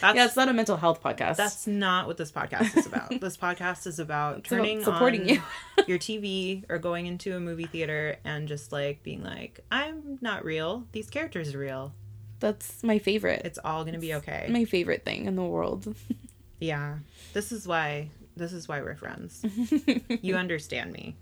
That's, 0.00 0.16
yeah, 0.16 0.24
it's 0.24 0.36
not 0.36 0.48
a 0.48 0.52
mental 0.52 0.76
health 0.76 1.02
podcast. 1.02 1.36
that's 1.36 1.66
not 1.66 2.06
what 2.06 2.16
this 2.16 2.32
podcast 2.32 2.76
is 2.76 2.86
about. 2.86 3.10
this 3.20 3.36
podcast 3.36 3.86
is 3.86 3.98
about 3.98 4.38
It's 4.38 4.50
about 4.50 4.58
turning 4.58 4.82
supporting 4.84 5.22
on 5.22 5.28
you. 5.28 5.42
your 5.86 5.98
TV 5.98 6.64
or 6.68 6.78
going 6.78 7.06
into 7.06 7.36
a 7.36 7.40
movie 7.40 7.66
theater 7.66 8.16
and 8.24 8.48
just 8.48 8.72
like 8.72 9.02
being 9.02 9.22
like, 9.22 9.60
I'm 9.70 10.18
not 10.20 10.44
real. 10.44 10.86
These 10.92 11.10
characters 11.10 11.54
are 11.54 11.58
real. 11.58 11.94
That's 12.40 12.82
my 12.82 12.98
favorite. 12.98 13.42
It's 13.44 13.58
all 13.64 13.84
gonna 13.84 13.98
be 13.98 14.14
okay. 14.14 14.48
my 14.50 14.64
favorite 14.64 15.04
thing 15.04 15.26
in 15.26 15.36
the 15.36 15.44
world. 15.44 15.94
Yeah. 16.60 16.98
This 17.34 17.52
is 17.52 17.66
why 17.66 18.08
this 18.36 18.52
is 18.54 18.66
why 18.66 18.80
we're 18.80 18.94
friends. 18.96 19.44
You 20.22 20.36
understand 20.36 20.92
me. 20.92 21.16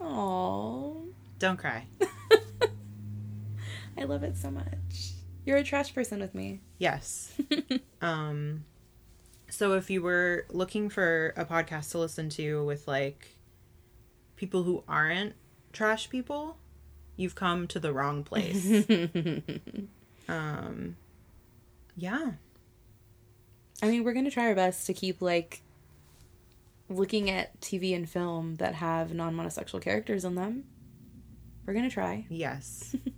Aww. 0.00 1.06
Don't 1.38 1.58
cry. 1.58 1.86
I 3.96 4.04
love 4.04 4.24
it 4.24 4.36
so 4.36 4.50
much. 4.50 5.13
You're 5.44 5.58
a 5.58 5.64
trash 5.64 5.94
person 5.94 6.20
with 6.20 6.34
me. 6.34 6.60
Yes. 6.78 7.32
um 8.02 8.64
so 9.50 9.74
if 9.74 9.90
you 9.90 10.02
were 10.02 10.46
looking 10.50 10.88
for 10.88 11.32
a 11.36 11.44
podcast 11.44 11.90
to 11.92 11.98
listen 11.98 12.28
to 12.30 12.64
with 12.64 12.88
like 12.88 13.36
people 14.36 14.62
who 14.64 14.82
aren't 14.88 15.34
trash 15.72 16.08
people, 16.10 16.56
you've 17.16 17.34
come 17.34 17.66
to 17.68 17.78
the 17.78 17.92
wrong 17.92 18.24
place. 18.24 18.66
um 20.28 20.96
yeah. 21.96 22.32
I 23.82 23.88
mean, 23.88 24.04
we're 24.04 24.14
gonna 24.14 24.30
try 24.30 24.46
our 24.48 24.54
best 24.54 24.86
to 24.86 24.94
keep 24.94 25.20
like 25.20 25.60
looking 26.88 27.30
at 27.30 27.60
TV 27.60 27.94
and 27.94 28.08
film 28.08 28.56
that 28.56 28.74
have 28.76 29.14
non-monosexual 29.14 29.80
characters 29.80 30.24
in 30.24 30.34
them. 30.34 30.64
We're 31.66 31.74
gonna 31.74 31.90
try. 31.90 32.26
Yes. 32.28 32.96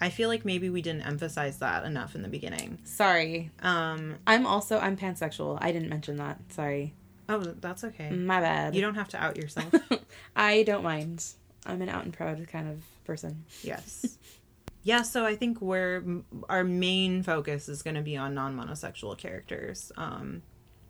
I 0.00 0.10
feel 0.10 0.28
like 0.28 0.44
maybe 0.44 0.70
we 0.70 0.80
didn't 0.82 1.02
emphasize 1.02 1.58
that 1.58 1.84
enough 1.84 2.14
in 2.14 2.22
the 2.22 2.28
beginning. 2.28 2.78
Sorry, 2.84 3.50
Um 3.62 4.16
I'm 4.26 4.46
also 4.46 4.78
I'm 4.78 4.96
pansexual. 4.96 5.58
I 5.60 5.72
didn't 5.72 5.88
mention 5.88 6.16
that. 6.16 6.38
Sorry, 6.52 6.94
oh, 7.28 7.38
that's 7.38 7.84
okay. 7.84 8.10
my 8.10 8.40
bad. 8.40 8.74
You 8.74 8.80
don't 8.80 8.94
have 8.94 9.08
to 9.08 9.22
out 9.22 9.36
yourself. 9.36 9.72
I 10.36 10.62
don't 10.62 10.82
mind. 10.84 11.24
I'm 11.66 11.82
an 11.82 11.88
out 11.88 12.04
and 12.04 12.12
proud 12.14 12.46
kind 12.48 12.68
of 12.68 12.82
person. 13.04 13.44
Yes. 13.62 14.18
Yeah, 14.84 15.02
so 15.02 15.26
I 15.26 15.34
think 15.36 15.60
we're 15.60 16.02
our 16.48 16.64
main 16.64 17.22
focus 17.22 17.68
is 17.68 17.82
going 17.82 17.96
to 17.96 18.00
be 18.02 18.16
on 18.16 18.32
non-monosexual 18.34 19.18
characters. 19.18 19.92
Um, 19.96 20.42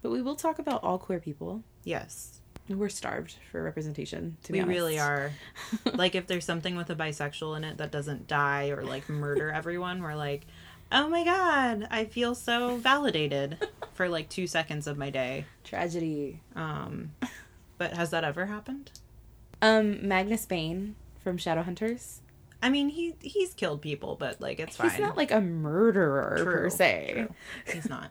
But 0.03 0.11
we 0.11 0.23
will 0.23 0.37
talk 0.37 0.59
about 0.61 0.85
all 0.85 0.99
queer 0.99 1.18
people. 1.18 1.64
yes, 1.85 2.40
We're 2.69 2.89
starved 2.89 3.37
for 3.51 3.63
representation. 3.63 4.37
To 4.45 4.53
be 4.53 4.63
we 4.63 4.69
really 4.69 4.99
are. 4.99 5.33
like, 5.95 6.15
if 6.15 6.27
there's 6.27 6.45
something 6.45 6.77
with 6.77 6.91
a 6.91 6.95
bisexual 6.95 7.57
in 7.57 7.65
it 7.65 7.79
that 7.79 7.91
doesn't 7.91 8.27
die 8.27 8.69
or 8.69 8.83
like 8.83 9.09
murder 9.09 9.51
everyone, 9.55 10.03
we're 10.03 10.15
like, 10.15 10.47
oh 10.93 11.09
my 11.09 11.25
god, 11.25 11.89
I 11.91 12.05
feel 12.05 12.35
so 12.35 12.77
validated 12.77 13.59
for 13.95 14.09
like 14.09 14.29
two 14.29 14.47
seconds 14.47 14.87
of 14.87 14.99
my 14.99 15.11
day. 15.11 15.47
Tragedy. 15.64 16.41
Um, 16.55 17.12
but 17.79 17.95
has 17.95 18.11
that 18.11 18.25
ever 18.25 18.47
happened? 18.47 18.91
Um, 19.61 20.07
Magnus 20.07 20.47
Bane 20.47 20.95
from 21.23 21.37
Shadowhunters. 21.37 22.19
I 22.62 22.71
mean, 22.71 22.89
he 22.89 23.14
he's 23.21 23.55
killed 23.55 23.83
people, 23.83 24.16
but 24.19 24.41
like 24.41 24.59
it's 24.59 24.77
fine. 24.77 24.91
He's 24.91 24.99
not 24.99 25.16
like 25.16 25.31
a 25.31 25.41
murderer 25.41 26.41
per 26.43 26.71
se. 26.71 27.11
true. 27.12 27.35
He's 27.73 27.89
not. 27.89 28.11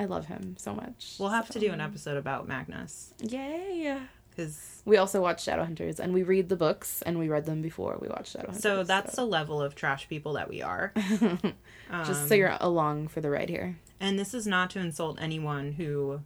I 0.00 0.06
love 0.06 0.24
him 0.24 0.56
so 0.58 0.74
much. 0.74 1.16
We'll 1.18 1.28
have 1.28 1.50
to 1.50 1.60
do 1.60 1.72
an 1.72 1.80
episode 1.82 2.16
about 2.16 2.48
Magnus 2.48 3.12
Yay! 3.22 3.98
because 4.30 4.80
We 4.86 4.96
also 4.96 5.20
watch 5.20 5.44
Shadowhunters, 5.44 5.98
and 5.98 6.14
we 6.14 6.22
read 6.22 6.48
the 6.48 6.56
books, 6.56 7.02
and 7.02 7.18
we 7.18 7.28
read 7.28 7.44
them 7.44 7.60
before 7.60 7.98
we 8.00 8.08
watch 8.08 8.32
Shadowhunters. 8.32 8.62
So 8.62 8.82
that's 8.82 9.16
the 9.16 9.26
level 9.26 9.60
of 9.60 9.74
trash 9.74 10.08
people 10.08 10.32
that 10.32 10.48
we 10.48 10.62
are. 10.62 10.94
just 10.96 11.52
Um, 11.90 12.28
so 12.28 12.34
you're 12.34 12.56
along 12.60 13.08
for 13.08 13.20
the 13.20 13.28
ride 13.28 13.50
here. 13.50 13.78
And 14.00 14.18
this 14.18 14.32
is 14.32 14.46
not 14.46 14.70
to 14.70 14.78
insult 14.78 15.18
anyone 15.20 15.72
who 15.72 16.22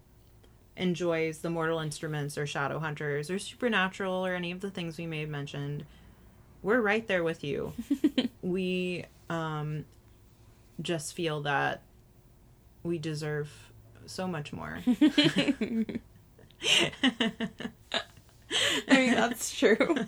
enjoys 0.77 1.39
the 1.39 1.51
Mortal 1.51 1.81
Instruments 1.81 2.39
or 2.39 2.45
Shadowhunters 2.45 3.29
or 3.29 3.41
Supernatural 3.41 4.25
or 4.25 4.35
any 4.35 4.53
of 4.53 4.61
the 4.61 4.71
things 4.71 4.99
we 4.99 5.07
may 5.09 5.21
have 5.21 5.31
mentioned. 5.31 5.85
We're 6.63 6.81
right 6.81 7.05
there 7.09 7.25
with 7.25 7.43
you. 7.43 7.73
we 8.43 9.07
um, 9.29 9.85
just 10.81 11.15
feel 11.15 11.41
that 11.43 11.83
we 12.85 12.99
deserve 12.99 13.51
so 14.07 14.29
much 14.29 14.53
more. 14.53 14.79
I 14.87 15.87
mean, 18.89 19.15
that's 19.15 19.57
true. 19.59 20.07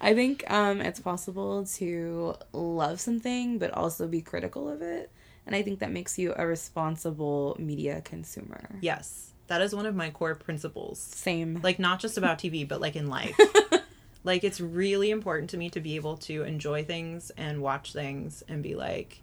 I 0.00 0.14
think 0.14 0.50
um, 0.50 0.80
it's 0.80 0.98
possible 1.00 1.64
to 1.76 2.34
love 2.52 3.00
something 3.00 3.58
but 3.58 3.70
also 3.72 4.08
be 4.08 4.22
critical 4.22 4.68
of 4.68 4.82
it. 4.82 5.12
And 5.46 5.54
I 5.54 5.62
think 5.62 5.78
that 5.78 5.92
makes 5.92 6.18
you 6.18 6.34
a 6.36 6.46
responsible 6.46 7.56
media 7.58 8.02
consumer. 8.02 8.68
yes, 8.80 9.32
that 9.46 9.62
is 9.62 9.74
one 9.74 9.86
of 9.86 9.94
my 9.94 10.10
core 10.10 10.34
principles. 10.34 10.98
Same. 10.98 11.60
Like, 11.62 11.78
not 11.78 12.00
just 12.00 12.18
about 12.18 12.38
TV, 12.38 12.68
but 12.68 12.82
like 12.82 12.96
in 12.96 13.08
life. 13.08 13.38
like, 14.24 14.44
it's 14.44 14.60
really 14.60 15.10
important 15.10 15.48
to 15.50 15.56
me 15.56 15.70
to 15.70 15.80
be 15.80 15.96
able 15.96 16.18
to 16.18 16.42
enjoy 16.42 16.84
things 16.84 17.30
and 17.30 17.62
watch 17.62 17.94
things 17.94 18.42
and 18.46 18.62
be 18.62 18.74
like, 18.74 19.22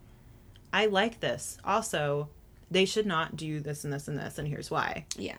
I 0.75 0.87
like 0.87 1.21
this. 1.21 1.57
Also, 1.63 2.27
they 2.69 2.83
should 2.85 3.05
not 3.05 3.35
do 3.37 3.59
this 3.61 3.83
and 3.85 3.93
this 3.93 4.07
and 4.09 4.17
this, 4.17 4.37
and 4.37 4.47
here's 4.47 4.69
why. 4.69 5.05
yeah. 5.17 5.37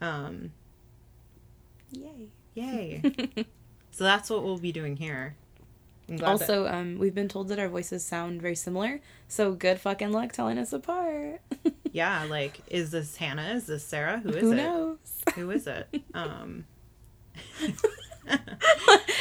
Um, 0.00 0.52
Yay. 1.90 2.28
yay. 2.54 3.02
so 3.90 4.04
that's 4.04 4.28
what 4.28 4.42
we'll 4.44 4.58
be 4.58 4.72
doing 4.72 4.96
here. 4.96 5.36
I'm 6.08 6.18
that- 6.18 6.26
Also, 6.28 6.66
um, 6.66 6.98
we've 6.98 7.14
been 7.14 7.28
told 7.28 7.48
that 7.48 7.58
our 7.58 7.68
voices 7.68 8.04
sound 8.04 8.40
very 8.42 8.54
similar, 8.54 9.00
so 9.26 9.52
good 9.52 9.80
fucking 9.80 10.12
luck 10.12 10.32
telling 10.32 10.58
us 10.58 10.72
apart. 10.74 11.40
yeah, 11.92 12.24
like, 12.28 12.60
is 12.68 12.90
this 12.90 13.16
Hannah? 13.16 13.54
Is 13.54 13.66
this 13.66 13.84
Sara? 13.84 14.18
Who 14.18 14.28
is 14.30 14.42
Who 14.42 14.52
it? 14.52 14.56
knows? 14.56 14.98
Who 15.34 15.50
is 15.50 15.66
it? 15.66 15.88
Um, 16.14 16.66
Are 18.28 18.38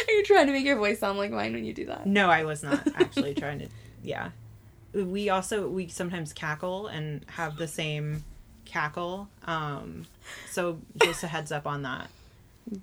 you 0.09 0.23
trying 0.25 0.47
to 0.47 0.51
make 0.51 0.65
your 0.65 0.77
voice 0.77 0.99
sound 0.99 1.17
like 1.17 1.31
mine 1.31 1.53
when 1.53 1.63
you 1.63 1.73
do 1.73 1.85
that? 1.85 2.05
no, 2.05 2.29
I 2.29 2.43
was 2.43 2.63
not 2.63 2.85
actually 2.95 3.33
trying 3.33 3.59
to. 3.59 3.67
Yeah, 4.03 4.31
we 5.05 5.29
also 5.29 5.67
we 5.67 5.87
sometimes 5.87 6.33
cackle 6.33 6.87
and 6.87 7.25
have 7.29 7.57
the 7.57 7.67
same 7.67 8.23
cackle. 8.65 9.29
Um, 9.45 10.05
so 10.49 10.79
just 11.03 11.23
a 11.23 11.27
heads 11.27 11.51
up 11.51 11.67
on 11.67 11.83
that. 11.83 12.09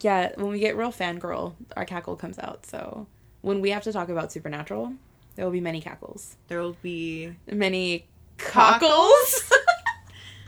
Yeah, 0.01 0.33
when 0.37 0.49
we 0.49 0.59
get 0.61 0.77
real 0.77 0.93
fangirl, 0.93 1.55
our 1.77 1.85
cackle 1.85 2.17
comes 2.17 2.39
out. 2.39 2.65
So 2.67 3.07
when 3.43 3.61
we 3.61 3.71
have 3.71 3.83
to 3.83 3.93
talk 3.93 4.09
about 4.09 4.33
Supernatural, 4.33 4.95
there 5.37 5.45
will 5.45 5.53
be 5.53 5.61
many 5.61 5.81
cackles. 5.81 6.37
There 6.49 6.61
will 6.61 6.77
be 6.83 7.35
Many 7.47 8.07
Cockles? 8.39 9.53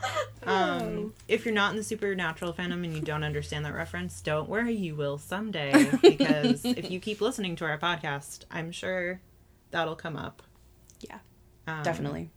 Um, 0.47 1.13
if 1.27 1.45
you're 1.45 1.53
not 1.53 1.73
in 1.73 1.77
the 1.77 1.83
supernatural 1.83 2.53
fandom 2.53 2.85
and 2.85 2.95
you 2.95 3.01
don't 3.01 3.25
understand 3.25 3.65
that 3.65 3.75
reference, 3.75 4.21
don't 4.21 4.49
worry, 4.49 4.73
you 4.73 4.95
will 4.95 5.19
someday. 5.19 5.91
Because 6.01 6.65
if 6.65 6.89
you 6.89 7.01
keep 7.01 7.21
listening 7.21 7.57
to 7.57 7.65
our 7.65 7.77
podcast, 7.77 8.45
I'm 8.49 8.71
sure 8.71 9.21
that'll 9.73 9.97
come 9.97 10.17
up. 10.17 10.45
Yeah, 11.01 11.19
Um, 11.67 11.83
definitely. 11.83 12.31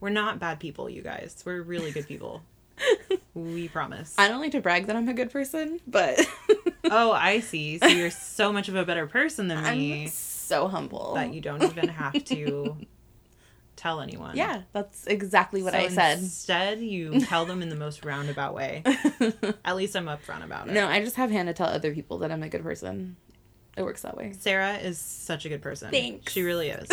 We're 0.00 0.10
not 0.10 0.38
bad 0.38 0.60
people, 0.60 0.88
you 0.88 1.02
guys. 1.02 1.42
We're 1.44 1.62
really 1.62 1.90
good 1.90 2.06
people. 2.08 2.42
we 3.34 3.68
promise. 3.68 4.14
I 4.18 4.28
don't 4.28 4.40
like 4.40 4.52
to 4.52 4.60
brag 4.60 4.86
that 4.86 4.96
I'm 4.96 5.08
a 5.08 5.14
good 5.14 5.30
person, 5.30 5.80
but 5.86 6.18
oh, 6.90 7.12
I 7.12 7.40
see. 7.40 7.78
So 7.78 7.86
you're 7.86 8.10
so 8.10 8.52
much 8.52 8.68
of 8.68 8.76
a 8.76 8.84
better 8.84 9.06
person 9.06 9.48
than 9.48 9.62
me. 9.62 10.04
I'm 10.04 10.08
so 10.08 10.68
humble. 10.68 11.14
that 11.14 11.34
you 11.34 11.40
don't 11.40 11.62
even 11.62 11.88
have 11.88 12.24
to 12.24 12.76
tell 13.76 14.00
anyone. 14.00 14.36
Yeah, 14.36 14.62
that's 14.72 15.06
exactly 15.06 15.62
what 15.62 15.74
So 15.74 15.78
I 15.78 15.88
said. 15.88 16.18
Instead, 16.20 16.80
you 16.80 17.20
tell 17.20 17.44
them 17.44 17.60
in 17.62 17.68
the 17.68 17.76
most 17.76 18.04
roundabout 18.04 18.54
way. 18.54 18.82
At 19.64 19.76
least 19.76 19.94
I'm 19.94 20.06
upfront 20.06 20.44
about 20.44 20.68
it. 20.68 20.72
no, 20.72 20.88
I 20.88 21.00
just 21.04 21.16
have 21.16 21.30
Hannah 21.30 21.52
tell 21.54 21.68
other 21.68 21.92
people 21.94 22.18
that 22.18 22.32
I'm 22.32 22.42
a 22.42 22.48
good 22.48 22.62
person. 22.62 23.16
It 23.76 23.82
works 23.82 24.02
that 24.02 24.16
way. 24.16 24.32
Sara 24.38 24.76
is 24.78 24.98
such 24.98 25.44
a 25.44 25.48
good 25.48 25.62
person. 25.62 25.90
Thanks. 25.90 26.32
She 26.32 26.42
really 26.42 26.70
is. 26.70 26.88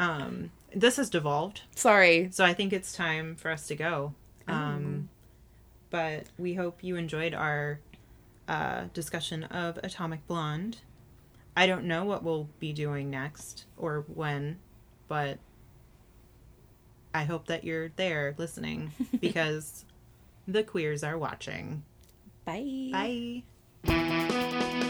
Um, 0.00 0.50
this 0.74 0.96
has 0.96 1.08
devolved, 1.10 1.62
Sorry. 1.76 2.28
so 2.32 2.44
I 2.44 2.54
think 2.54 2.72
it's 2.72 2.92
time 2.92 3.36
for 3.36 3.50
us 3.52 3.66
to 3.68 3.76
go. 3.76 4.14
Um, 4.48 5.08
But 5.90 6.26
we 6.38 6.54
hope 6.54 6.82
you 6.82 6.96
enjoyed 6.96 7.34
our 7.34 7.78
uh, 8.48 8.84
discussion 8.94 9.44
of 9.44 9.78
Atomic 9.84 10.26
Blonde. 10.26 10.78
I 11.56 11.66
don't 11.66 11.84
know 11.84 12.04
what 12.04 12.22
we'll 12.24 12.48
be 12.60 12.72
doing 12.72 13.10
next 13.10 13.64
or 13.76 14.04
when, 14.14 14.58
but 15.08 15.38
I 17.12 17.24
hope 17.24 17.46
that 17.48 17.64
you're 17.64 17.90
there 17.96 18.34
listening 18.38 18.92
because 19.20 19.84
the 20.46 20.62
queers 20.62 21.02
are 21.04 21.18
watching. 21.18 21.82
Bye. 22.44 23.42
Bye. 23.84 24.86